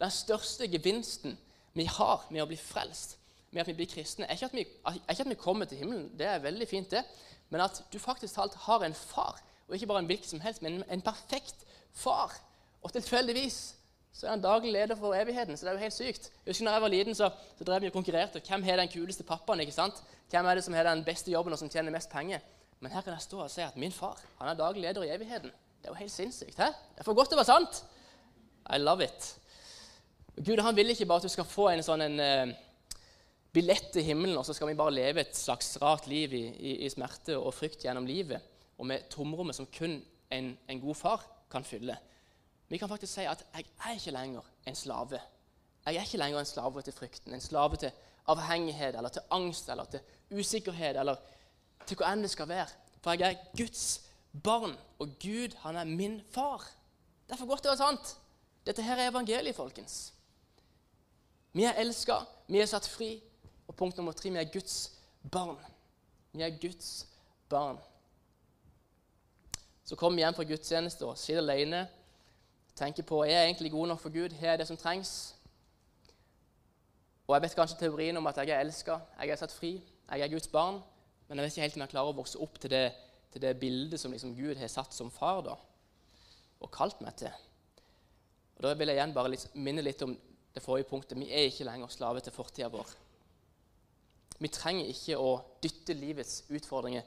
Den 0.00 0.10
største 0.10 0.68
gevinsten 0.68 1.38
vi 1.74 1.84
har 1.84 2.26
med 2.30 2.42
å 2.42 2.46
bli 2.46 2.56
frelst, 2.56 3.18
med 3.50 3.60
at 3.60 3.66
vi 3.66 3.72
blir 3.72 3.86
kristne, 3.86 4.26
er 4.26 4.32
ikke 4.32 4.44
at 4.44 4.52
vi, 4.52 4.66
er 4.86 5.10
ikke 5.10 5.22
at 5.22 5.28
vi 5.28 5.34
kommer 5.34 5.64
til 5.64 5.78
himmelen, 5.78 6.18
det 6.18 6.26
er 6.26 6.38
veldig 6.38 6.68
fint, 6.68 6.90
det, 6.90 7.04
men 7.50 7.60
at 7.60 7.82
du 7.92 7.98
faktisk 7.98 8.34
talt 8.34 8.54
har 8.54 8.84
en 8.84 8.94
far. 8.94 9.40
Og 9.68 9.74
ikke 9.74 9.86
bare 9.86 9.98
en 9.98 10.06
hvilken 10.06 10.28
som 10.28 10.40
helst, 10.40 10.62
men 10.62 10.84
en 10.90 11.02
perfekt 11.02 11.64
far. 11.92 12.32
Og 12.82 12.92
tilfeldigvis 12.92 13.74
så 14.12 14.26
er 14.26 14.30
han 14.30 14.42
daglig 14.42 14.72
leder 14.72 14.96
for 14.96 15.14
evigheten. 15.14 15.56
Så 15.56 15.64
det 15.64 15.70
er 15.70 15.78
jo 15.78 15.84
helt 15.86 15.94
sykt. 15.94 16.30
Jeg 16.44 16.50
husker 16.50 16.64
når 16.64 16.72
jeg 16.72 16.82
var 16.82 16.88
liten, 16.88 17.14
så, 17.14 17.30
så 17.58 17.64
drev 17.64 17.80
vi 17.80 17.86
og 17.86 17.92
konkurrerte. 17.92 18.42
Hvem 18.48 18.62
har 18.62 18.76
den 18.76 18.88
kuleste 18.92 19.24
pappaen? 19.24 19.60
ikke 19.60 19.72
sant? 19.72 20.02
Hvem 20.30 20.46
er 20.46 20.54
det 20.54 20.64
som 20.64 20.74
har 20.74 20.88
den 20.88 21.04
beste 21.04 21.32
jobben 21.32 21.52
og 21.52 21.58
som 21.58 21.70
tjener 21.70 21.94
mest 21.94 22.10
penger? 22.10 22.40
Men 22.80 22.92
her 22.92 23.00
kan 23.00 23.12
jeg 23.12 23.22
stå 23.22 23.40
og 23.44 23.50
si 23.50 23.62
at 23.64 23.76
min 23.76 23.92
far 23.92 24.20
han 24.40 24.48
er 24.48 24.58
daglig 24.58 24.82
leder 24.82 25.06
i 25.06 25.14
evigheten. 25.14 25.52
Det 25.82 25.88
er 25.88 25.96
jo 25.96 25.98
helt 25.98 26.12
sinnssykt. 26.12 26.58
hæ? 26.58 26.66
Det 26.66 27.02
er 27.02 27.04
for 27.04 27.14
godt 27.18 27.32
til 27.32 27.38
å 27.38 27.42
være 27.42 27.50
sant. 27.50 27.84
I 28.70 28.78
love 28.78 29.02
it. 29.04 29.24
Gud 30.46 30.60
han 30.62 30.76
vil 30.76 30.92
ikke 30.94 31.08
bare 31.10 31.18
at 31.18 31.26
du 31.26 31.32
skal 31.32 31.48
få 31.48 31.72
en 31.72 31.82
sånn 31.82 32.04
en, 32.06 32.20
uh, 32.22 32.52
billett 33.52 33.90
til 33.92 34.06
himmelen, 34.06 34.38
og 34.38 34.46
så 34.46 34.54
skal 34.54 34.70
vi 34.70 34.76
bare 34.78 34.94
leve 34.94 35.24
et 35.24 35.34
slags 35.36 35.74
rart 35.82 36.06
liv 36.06 36.36
i, 36.38 36.44
i, 36.54 36.76
i 36.86 36.90
smerte 36.90 37.34
og 37.34 37.50
frykt 37.56 37.82
gjennom 37.82 38.06
livet, 38.06 38.38
og 38.78 38.86
med 38.86 39.10
tomrommet 39.10 39.58
som 39.58 39.66
kun 39.74 39.98
en, 40.30 40.52
en, 40.68 40.80
god 40.80 41.00
far 41.00 41.26
kan 41.50 41.66
fylle. 41.66 41.98
Vi 42.70 42.78
kan 42.78 42.88
faktisk 42.88 43.12
si 43.12 43.26
at 43.26 43.44
'jeg 43.52 43.66
er 43.84 43.98
ikke 43.98 44.14
lenger 44.14 44.42
en 44.66 44.74
slave'. 44.74 45.20
Jeg 45.86 45.96
er 45.96 46.06
ikke 46.06 46.22
lenger 46.22 46.38
en 46.38 46.46
slave 46.46 46.82
til 46.82 46.92
frykten, 46.92 47.34
en 47.34 47.40
slave 47.40 47.76
til 47.76 47.90
avhengighet 48.26 48.96
eller 48.96 49.08
til 49.08 49.22
angst 49.30 49.68
eller 49.68 49.84
til 49.84 50.00
usikkerhet 50.30 50.96
eller 50.96 51.16
til 51.86 51.96
hva 51.96 52.12
enn 52.12 52.22
det 52.22 52.30
skal 52.30 52.48
være. 52.48 52.70
For 53.02 53.12
jeg 53.12 53.32
er 53.32 53.56
Guds 53.56 54.11
barn, 54.32 54.76
og 54.98 55.08
Gud, 55.20 55.56
han 55.64 55.76
er 55.76 55.84
min 55.84 56.20
far. 56.30 56.64
Det 57.26 57.34
er 57.34 57.40
for 57.40 57.50
godt 57.50 57.66
å 57.66 57.72
være 57.72 57.82
sant. 57.82 58.16
Dette 58.66 58.82
her 58.82 58.98
er 58.98 59.10
evangeliet, 59.10 59.56
folkens. 59.56 60.12
Vi 61.52 61.64
er 61.68 61.78
elska, 61.82 62.22
vi 62.48 62.60
er 62.62 62.68
satt 62.70 62.88
fri, 62.88 63.16
og 63.68 63.76
punkt 63.76 63.96
nummer 63.96 64.12
tre 64.16 64.30
vi 64.30 64.40
er 64.40 64.52
Guds 64.52 64.92
barn. 65.30 65.58
Vi 66.32 66.42
er 66.42 66.54
Guds 66.60 67.06
barn. 67.48 67.78
Så 69.84 69.96
kom 69.96 70.16
vi 70.16 70.22
hjem 70.22 70.34
fra 70.34 70.46
gudstjeneste 70.48 71.04
og 71.04 71.18
sitter 71.18 71.42
alene. 71.42 71.84
Tenker 72.76 73.04
på 73.04 73.20
er 73.24 73.34
jeg 73.34 73.50
egentlig 73.50 73.70
god 73.74 73.90
nok 73.92 74.00
for 74.00 74.14
Gud. 74.14 74.32
Har 74.40 74.54
jeg 74.54 74.62
det 74.62 74.66
som 74.66 74.76
trengs? 74.76 75.34
Og 77.26 77.34
Jeg 77.34 77.42
vet 77.42 77.54
kanskje 77.56 77.78
teorien 77.78 78.16
om 78.16 78.26
at 78.26 78.36
jeg 78.36 78.50
er 78.50 78.60
elska, 78.60 78.98
jeg 79.20 79.30
er 79.30 79.36
satt 79.36 79.52
fri, 79.52 79.82
jeg 80.10 80.20
er 80.20 80.28
Guds 80.28 80.48
barn. 80.48 80.80
Men 81.28 81.38
jeg 81.38 81.44
vet 81.44 81.52
ikke 81.52 81.62
helt 81.62 81.76
om 81.76 81.84
jeg 81.84 81.92
klarer 81.92 82.12
å 82.12 82.16
vokse 82.16 82.38
opp 82.44 82.58
til 82.60 82.70
det, 82.70 82.92
til 83.32 83.42
det 83.42 83.56
bildet 83.60 84.00
som 84.00 84.12
liksom 84.12 84.34
Gud 84.36 84.58
har 84.60 84.70
satt 84.70 84.94
som 84.94 85.10
far. 85.10 85.42
da. 85.42 85.56
og 86.62 86.70
kalt 86.70 87.00
meg 87.02 87.16
til. 87.18 87.32
Og 88.56 88.62
Da 88.62 88.74
vil 88.78 88.88
jeg 88.88 88.96
igjen 88.96 89.14
bare 89.14 89.32
litt, 89.32 89.48
minne 89.54 89.82
litt 89.82 90.02
om 90.02 90.12
det 90.54 90.62
forrige 90.62 90.86
punktet. 90.86 91.18
Vi 91.18 91.26
er 91.26 91.48
ikke 91.48 91.66
lenger 91.66 91.90
slave 91.90 92.20
til 92.20 92.32
fortida 92.32 92.68
vår. 92.70 92.92
Vi 94.38 94.48
trenger 94.48 94.86
ikke 94.86 95.18
å 95.18 95.32
dytte 95.62 95.96
livets 95.98 96.44
utfordringer 96.50 97.02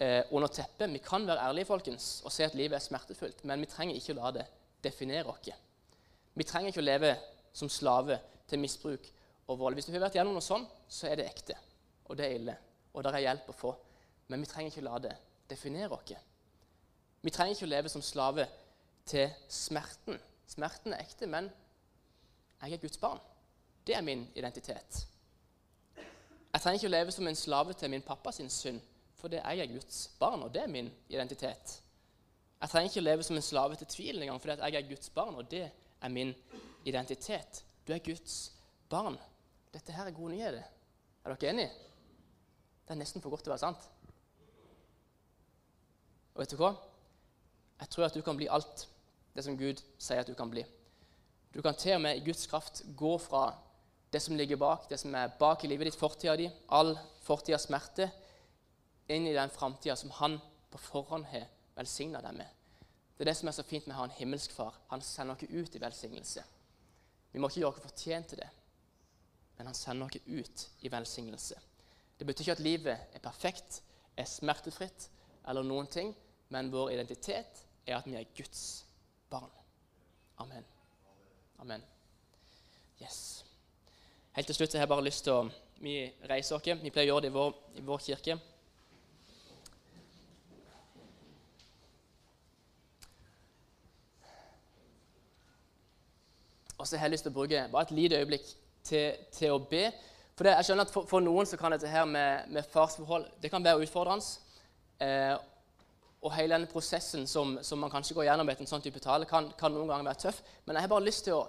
eh, 0.00 0.24
under 0.30 0.48
teppet. 0.52 0.92
Vi 0.92 1.00
kan 1.04 1.26
være 1.26 1.46
ærlige 1.48 1.68
folkens, 1.68 2.20
og 2.24 2.32
se 2.32 2.44
at 2.44 2.56
livet 2.58 2.76
er 2.76 2.84
smertefullt, 2.84 3.44
men 3.48 3.64
vi 3.64 3.70
trenger 3.72 3.96
ikke 3.96 4.16
å 4.16 4.18
la 4.20 4.32
det 4.38 4.46
definere 4.84 5.32
oss. 5.32 5.48
Vi 6.34 6.46
trenger 6.46 6.72
ikke 6.72 6.84
å 6.84 6.88
leve 6.88 7.14
som 7.56 7.70
slave 7.72 8.18
til 8.48 8.60
misbruk 8.62 9.08
og 9.48 9.58
vold. 9.58 9.76
Hvis 9.76 9.88
du 9.88 9.94
har 9.94 10.04
vært 10.06 10.20
gjennom 10.20 10.36
noe 10.36 10.44
sånt, 10.44 10.68
så 10.88 11.08
er 11.08 11.18
det 11.18 11.28
ekte, 11.28 11.56
og 12.08 12.16
det 12.18 12.28
er 12.28 12.36
ille, 12.36 12.58
og 12.92 13.04
der 13.04 13.16
er 13.16 13.26
hjelp 13.26 13.48
å 13.52 13.56
få. 13.56 13.72
Men 14.28 14.44
vi 14.44 14.50
trenger 14.50 14.72
ikke 14.72 14.84
å 14.84 14.88
la 14.90 15.00
det 15.08 15.16
definere 15.50 15.94
oss. 15.96 16.14
Vi 17.22 17.30
trenger 17.34 17.56
ikke 17.56 17.66
å 17.66 17.72
leve 17.72 17.90
som 17.92 18.02
slave 18.04 18.46
til 19.08 19.30
smerten. 19.48 20.20
Smerten 20.48 20.94
er 20.94 21.02
ekte, 21.02 21.26
men 21.26 21.50
jeg 22.62 22.72
er 22.72 22.82
Guds 22.82 23.00
barn. 23.00 23.20
Det 23.86 23.96
er 23.96 24.04
min 24.04 24.26
identitet. 24.34 25.06
Jeg 26.52 26.62
trenger 26.62 26.78
ikke 26.78 26.90
å 26.90 26.96
leve 26.96 27.12
som 27.12 27.26
en 27.28 27.36
slave 27.36 27.74
til 27.76 27.90
min 27.90 28.04
pappas 28.04 28.40
synd, 28.48 28.80
for 29.18 29.28
det 29.28 29.42
er 29.44 29.58
jeg 29.60 29.72
Guds 29.74 30.08
barn, 30.20 30.42
og 30.42 30.54
det 30.54 30.62
er 30.62 30.72
min 30.72 30.90
identitet. 31.08 31.82
Jeg 32.60 32.70
trenger 32.70 32.90
ikke 32.90 33.02
å 33.02 33.08
leve 33.08 33.26
som 33.26 33.36
en 33.38 33.44
slave 33.44 33.76
til 33.78 33.86
tvilen 33.86 34.22
engang, 34.22 34.40
for 34.40 34.54
jeg 34.54 34.74
er 34.74 34.88
Guds 34.88 35.10
barn, 35.14 35.36
og 35.38 35.50
det 35.50 35.66
er 35.68 36.08
min 36.08 36.32
identitet. 36.84 37.62
Du 37.86 37.92
er 37.92 38.02
Guds 38.04 38.52
barn. 38.90 39.18
Dette 39.74 39.92
her 39.92 40.08
er 40.08 40.16
gode 40.16 40.34
nyheter. 40.34 40.64
Er 41.24 41.34
dere 41.34 41.52
enige? 41.52 41.70
Det 42.86 42.94
er 42.94 43.00
nesten 43.02 43.22
for 43.22 43.30
godt 43.30 43.44
til 43.46 43.52
å 43.52 43.54
være 43.56 43.66
sant. 43.66 43.88
Og 46.38 46.44
vet 46.44 46.52
du 46.54 46.60
hva? 46.60 46.68
Jeg 47.80 47.90
tror 47.90 48.04
at 48.06 48.14
du 48.14 48.22
kan 48.22 48.36
bli 48.38 48.46
alt 48.46 48.84
det 49.34 49.42
som 49.42 49.56
Gud 49.58 49.80
sier 49.98 50.20
at 50.22 50.28
du 50.30 50.36
kan 50.38 50.50
bli. 50.50 50.62
Du 51.50 51.58
kan 51.66 51.74
til 51.74 51.96
og 51.96 52.04
med 52.04 52.20
i 52.20 52.22
Guds 52.22 52.46
kraft 52.46 52.84
gå 52.94 53.16
fra 53.18 53.48
det 54.12 54.20
som 54.22 54.36
ligger 54.38 54.60
bak, 54.60 54.86
det 54.86 55.00
som 55.02 55.16
er 55.18 55.32
bak 55.40 55.64
i 55.64 55.70
livet 55.72 55.88
ditt, 55.88 55.98
fortida 55.98 56.36
di, 56.38 56.46
all 56.70 56.92
fortidas 57.26 57.66
smerte, 57.66 58.06
inn 59.10 59.26
i 59.26 59.34
den 59.34 59.50
framtida 59.50 59.96
som 59.98 60.12
Han 60.20 60.36
på 60.70 60.78
forhånd 60.78 61.26
har 61.32 61.48
velsigna 61.74 62.22
deg 62.22 62.38
med. 62.38 62.54
Det 63.16 63.26
er 63.26 63.32
det 63.32 63.36
som 63.40 63.50
er 63.50 63.58
så 63.58 63.66
fint 63.66 63.88
med 63.88 63.96
å 63.96 63.98
ha 63.98 64.06
en 64.06 64.16
himmelsk 64.20 64.54
far. 64.54 64.78
Han 64.92 65.02
sender 65.02 65.34
oss 65.34 65.42
ut 65.42 65.74
i 65.74 65.82
velsignelse. 65.82 66.44
Vi 67.32 67.42
må 67.42 67.50
ikke 67.50 67.64
gjøre 67.64 67.74
oss 67.74 67.82
fortjent 67.88 68.30
til 68.30 68.44
det, 68.44 68.48
men 69.58 69.72
han 69.72 69.74
sender 69.74 70.06
oss 70.06 70.30
ut 70.30 70.86
i 70.86 70.94
velsignelse. 70.94 71.58
Det 72.14 72.30
betyr 72.30 72.46
ikke 72.46 72.58
at 72.60 72.64
livet 72.64 73.18
er 73.18 73.26
perfekt, 73.26 73.82
er 74.14 74.30
smertefritt 74.30 75.10
eller 75.48 75.66
noen 75.66 75.90
ting, 75.90 76.14
men 76.48 76.70
vår 76.72 76.92
identitet 76.96 77.64
er 77.86 77.96
at 77.98 78.06
vi 78.06 78.16
er 78.16 78.28
Guds 78.36 78.86
barn. 79.30 79.50
Amen. 80.38 80.64
Amen. 81.58 81.82
Yes. 83.02 83.44
Helt 84.32 84.46
til 84.46 84.54
slutt 84.54 84.72
har 84.72 84.86
jeg 84.86 84.88
bare 84.88 85.04
lyst 85.04 85.24
til 85.26 85.34
å 85.34 85.48
Vi 85.78 85.92
reiser 86.26 86.56
oss. 86.56 86.64
Vi 86.82 86.90
pleier 86.90 87.06
å 87.06 87.12
gjøre 87.12 87.22
det 87.22 87.28
i 87.30 87.34
vår, 87.36 87.52
i 87.78 87.82
vår 87.86 88.00
kirke. 88.02 88.34
Og 96.78 96.86
så 96.86 96.96
har 96.96 97.06
jeg 97.06 97.12
lyst 97.12 97.26
til 97.26 97.30
å 97.30 97.36
bruke 97.36 97.62
bare 97.70 97.86
et 97.86 97.94
lite 97.94 98.18
øyeblikk 98.18 98.50
til, 98.86 99.22
til 99.34 99.54
å 99.54 99.60
be. 99.70 99.84
For 100.34 100.46
det, 100.46 100.56
jeg 100.58 100.68
skjønner 100.68 100.86
at 100.86 100.94
for, 100.94 101.06
for, 101.10 101.22
noen 101.22 101.46
så 101.46 101.58
kan 101.58 101.74
dette 101.74 101.90
her 101.90 102.04
med, 102.06 102.50
med 102.54 102.66
farsforhold 102.70 103.26
det 103.42 103.50
kan 103.50 103.64
være 103.64 103.86
utfordrende. 103.86 104.26
Eh, 105.02 105.34
og 106.18 106.34
hele 106.34 106.56
denne 106.56 106.70
prosessen 106.70 107.26
som, 107.30 107.56
som, 107.62 107.78
man 107.78 107.92
kanskje 107.92 108.16
går 108.16 108.26
gjennom 108.26 108.48
etter 108.50 108.66
en 108.66 108.70
sånn 108.70 108.82
type 108.82 109.00
tale, 109.02 109.26
kan, 109.30 109.52
kan, 109.58 109.72
noen 109.74 109.90
ganger 109.90 110.08
være 110.08 110.22
tøff. 110.24 110.40
Men 110.66 110.76
jeg 110.76 110.86
har 110.86 110.90
bare 110.90 111.06
lyst 111.06 111.24
til 111.28 111.36
å 111.36 111.44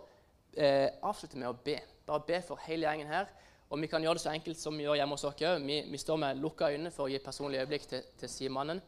eh, 0.54 0.90
avslutte 1.02 1.40
med 1.42 1.50
å 1.50 1.58
be. 1.66 1.80
Bare 2.06 2.26
be 2.28 2.42
for 2.46 2.62
hele 2.68 2.86
gjengen 2.86 3.10
her. 3.10 3.32
Og 3.70 3.82
vi 3.82 3.90
kan 3.90 4.04
gjøre 4.04 4.18
det 4.18 4.26
så 4.26 4.34
enkelt 4.34 4.62
som 4.62 4.78
vi 4.78 4.86
gjør 4.86 5.00
hjemme 5.00 5.18
hos 5.18 5.26
oss 5.26 5.42
òg. 5.42 5.66
Vi, 5.66 5.80
vi, 5.90 6.02
står 6.02 6.22
med 6.22 6.42
lukka 6.42 6.70
øyne 6.74 6.94
for 6.94 7.08
å 7.08 7.10
gi 7.10 7.22
personlig 7.22 7.64
øyeblikk 7.64 7.90
til, 7.90 8.06
til 8.22 8.32
sidemannen. 8.34 8.82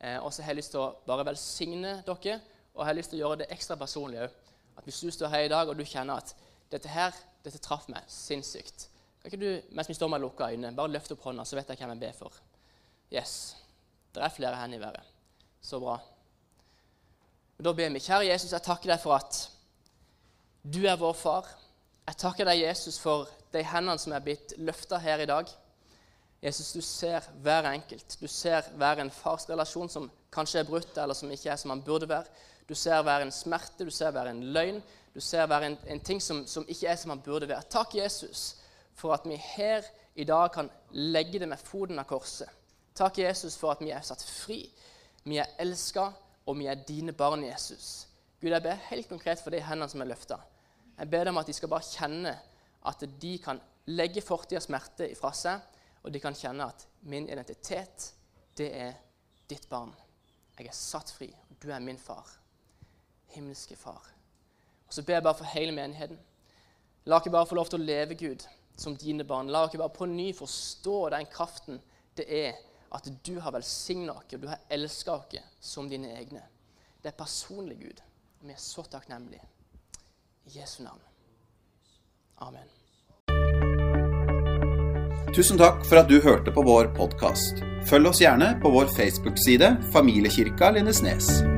Eh, 0.00 0.18
og 0.20 0.28
så 0.32 0.44
har 0.44 0.52
jeg 0.52 0.60
lyst 0.60 0.74
til 0.76 0.82
å 0.84 0.90
bare 1.08 1.26
velsigne 1.30 1.98
dere, 2.04 2.38
og 2.74 2.82
jeg 2.82 2.90
har 2.90 2.98
lyst 2.98 3.14
til 3.14 3.20
å 3.20 3.24
gjøre 3.24 3.42
det 3.44 3.50
ekstra 3.56 3.78
personlig 3.80 4.20
òg. 4.26 4.38
At 4.76 4.88
hvis 4.88 5.00
du 5.00 5.12
står 5.14 5.32
her 5.32 5.46
i 5.46 5.52
dag 5.52 5.70
og 5.70 5.78
du 5.78 5.84
kjenner 5.86 6.20
at 6.20 6.34
dette 6.72 6.90
her, 6.92 7.16
dette 7.44 7.60
traff 7.62 7.86
meg 7.92 8.08
sinnssykt 8.10 8.88
Kan 9.22 9.30
ikke 9.30 9.40
du, 9.40 9.74
mens 9.76 9.88
vi 9.88 9.94
står 9.96 10.10
med 10.12 10.20
lukka 10.20 10.50
øyne, 10.52 10.74
bare 10.76 10.92
løfte 10.92 11.14
opp 11.16 11.24
hånda, 11.24 11.46
så 11.48 11.56
vet 11.56 11.70
jeg 11.72 11.80
hvem 11.80 11.94
jeg 11.94 12.02
ber 12.02 12.16
for? 12.18 12.40
Yes. 13.14 13.54
Det 14.12 14.20
er 14.20 14.34
flere 14.34 14.58
hender 14.60 14.82
i 14.82 14.82
været. 14.82 15.13
Så 15.64 15.80
bra. 15.80 15.96
Da 17.56 17.72
ber 17.72 17.92
vi. 17.94 18.00
Kjære 18.04 18.28
Jesus, 18.28 18.52
jeg 18.52 18.64
takker 18.66 18.90
deg 18.92 19.00
for 19.00 19.16
at 19.16 19.38
du 20.60 20.82
er 20.84 20.98
vår 21.00 21.14
far. 21.16 21.48
Jeg 22.04 22.18
takker 22.20 22.44
deg, 22.50 22.60
Jesus, 22.66 22.98
for 23.00 23.30
de 23.54 23.62
hendene 23.64 23.96
som 24.00 24.12
er 24.12 24.24
blitt 24.24 24.52
løfta 24.60 24.98
her 25.00 25.22
i 25.24 25.28
dag. 25.30 25.48
Jesus, 26.44 26.74
du 26.76 26.82
ser 26.84 27.24
hver 27.40 27.70
enkelt. 27.70 28.18
Du 28.20 28.28
ser 28.28 28.68
hver 28.76 29.00
en 29.00 29.12
fars 29.22 29.48
relasjon 29.48 29.88
som 29.88 30.10
kanskje 30.34 30.60
er 30.60 30.68
brutt, 30.68 30.92
eller 31.00 31.16
som 31.16 31.32
ikke 31.32 31.54
er 31.54 31.56
som 31.56 31.72
han 31.72 31.84
burde 31.86 32.10
være. 32.12 32.28
Du 32.68 32.74
ser 32.76 33.00
hver 33.00 33.24
en 33.24 33.32
smerte, 33.32 33.88
du 33.88 33.92
ser 33.92 34.12
hver 34.12 34.28
en 34.28 34.44
løgn, 34.52 34.82
du 35.14 35.20
ser 35.20 35.48
hver 35.48 35.64
en, 35.64 35.78
en 35.88 36.04
ting 36.04 36.20
som, 36.20 36.42
som, 36.46 36.68
ikke 36.68 36.92
er 36.92 37.00
som 37.00 37.14
han 37.14 37.24
burde 37.24 37.48
være. 37.48 37.64
Takk, 37.72 37.96
Jesus, 38.02 38.58
for 38.92 39.16
at 39.16 39.24
vi 39.24 39.40
her 39.56 39.88
i 40.14 40.28
dag 40.28 40.52
kan 40.52 40.68
legge 40.92 41.40
det 41.40 41.48
med 41.48 41.64
foten 41.64 41.98
av 41.98 42.08
korset. 42.10 42.52
Takk, 42.94 43.24
Jesus, 43.24 43.56
for 43.56 43.72
at 43.72 43.80
vi 43.80 43.94
er 43.96 44.04
satt 44.04 44.20
fri, 44.28 44.66
vi 45.24 45.38
er 45.40 45.54
elska, 45.58 46.10
og 46.46 46.58
vi 46.58 46.66
er 46.68 46.82
dine 46.88 47.12
barn, 47.16 47.44
Jesus. 47.44 48.06
Gud, 48.40 48.50
jeg 48.52 48.62
ber 48.62 48.82
helt 48.90 49.08
konkret 49.08 49.40
for 49.40 49.54
de 49.54 49.62
hendene 49.64 49.88
som 49.88 50.02
er 50.04 50.10
løfta. 50.10 50.36
Jeg 50.98 51.10
ber 51.10 51.24
dem 51.24 51.38
at 51.40 51.48
de 51.48 51.54
skal 51.56 51.70
bare 51.72 51.86
kjenne 51.88 52.34
at 52.84 53.04
de 53.22 53.38
kan 53.40 53.60
legge 53.86 54.22
fortidas 54.22 54.68
smerte 54.68 55.08
ifra 55.10 55.32
seg, 55.34 55.62
og 56.04 56.12
de 56.12 56.20
kan 56.20 56.36
kjenne 56.36 56.66
at 56.68 56.84
min 57.08 57.28
identitet, 57.32 58.10
det 58.56 58.68
er 58.76 58.92
ditt 59.48 59.64
barn. 59.70 59.94
Jeg 60.58 60.68
er 60.68 60.76
satt 60.76 61.10
fri, 61.10 61.30
og 61.50 61.56
du 61.62 61.70
er 61.72 61.80
min 61.82 61.98
far. 61.98 62.28
Himmelske 63.34 63.76
far. 63.76 64.04
Og 64.86 64.92
Så 64.92 65.02
ber 65.02 65.14
jeg 65.14 65.22
bare 65.22 65.40
for 65.40 65.56
hele 65.56 65.72
menigheten. 65.72 66.20
La 67.06 67.16
oss 67.16 67.28
bare 67.32 67.46
få 67.46 67.56
lov 67.56 67.68
til 67.72 67.80
å 67.80 67.84
leve, 67.84 68.14
Gud, 68.14 68.44
som 68.76 68.96
dine 68.96 69.24
barn. 69.24 69.50
La 69.50 69.64
oss 69.64 69.76
bare 69.76 69.92
på 69.92 70.06
ny 70.06 70.32
forstå 70.36 71.08
den 71.16 71.26
kraften 71.32 71.80
det 72.16 72.26
er 72.28 72.60
at 72.94 73.08
du 73.24 73.38
har 73.40 73.52
velsigna 73.52 74.12
oss, 74.12 74.32
og 74.32 74.40
du 74.40 74.48
har 74.48 74.62
elska 74.68 75.12
oss 75.12 75.40
som 75.60 75.88
dine 75.90 76.14
egne. 76.14 76.42
Det 77.02 77.12
er 77.12 77.18
personlig, 77.18 77.78
Gud. 77.80 78.00
Og 78.40 78.48
vi 78.48 78.54
er 78.54 78.60
så 78.60 78.82
takknemlige. 78.82 79.42
I 80.44 80.58
Jesu 80.58 80.82
navn. 80.84 81.00
Amen. 82.44 82.68
Tusen 85.34 85.58
takk 85.58 85.82
for 85.88 85.98
at 85.98 86.08
du 86.08 86.20
hørte 86.22 86.52
på 86.54 86.62
vår 86.62 86.92
podkast. 86.96 87.64
Følg 87.90 88.12
oss 88.12 88.22
gjerne 88.22 88.54
på 88.62 88.70
vår 88.70 88.92
Facebook-side 88.94 89.74
Familiekirka 89.92 90.70
Lindesnes. 90.76 91.53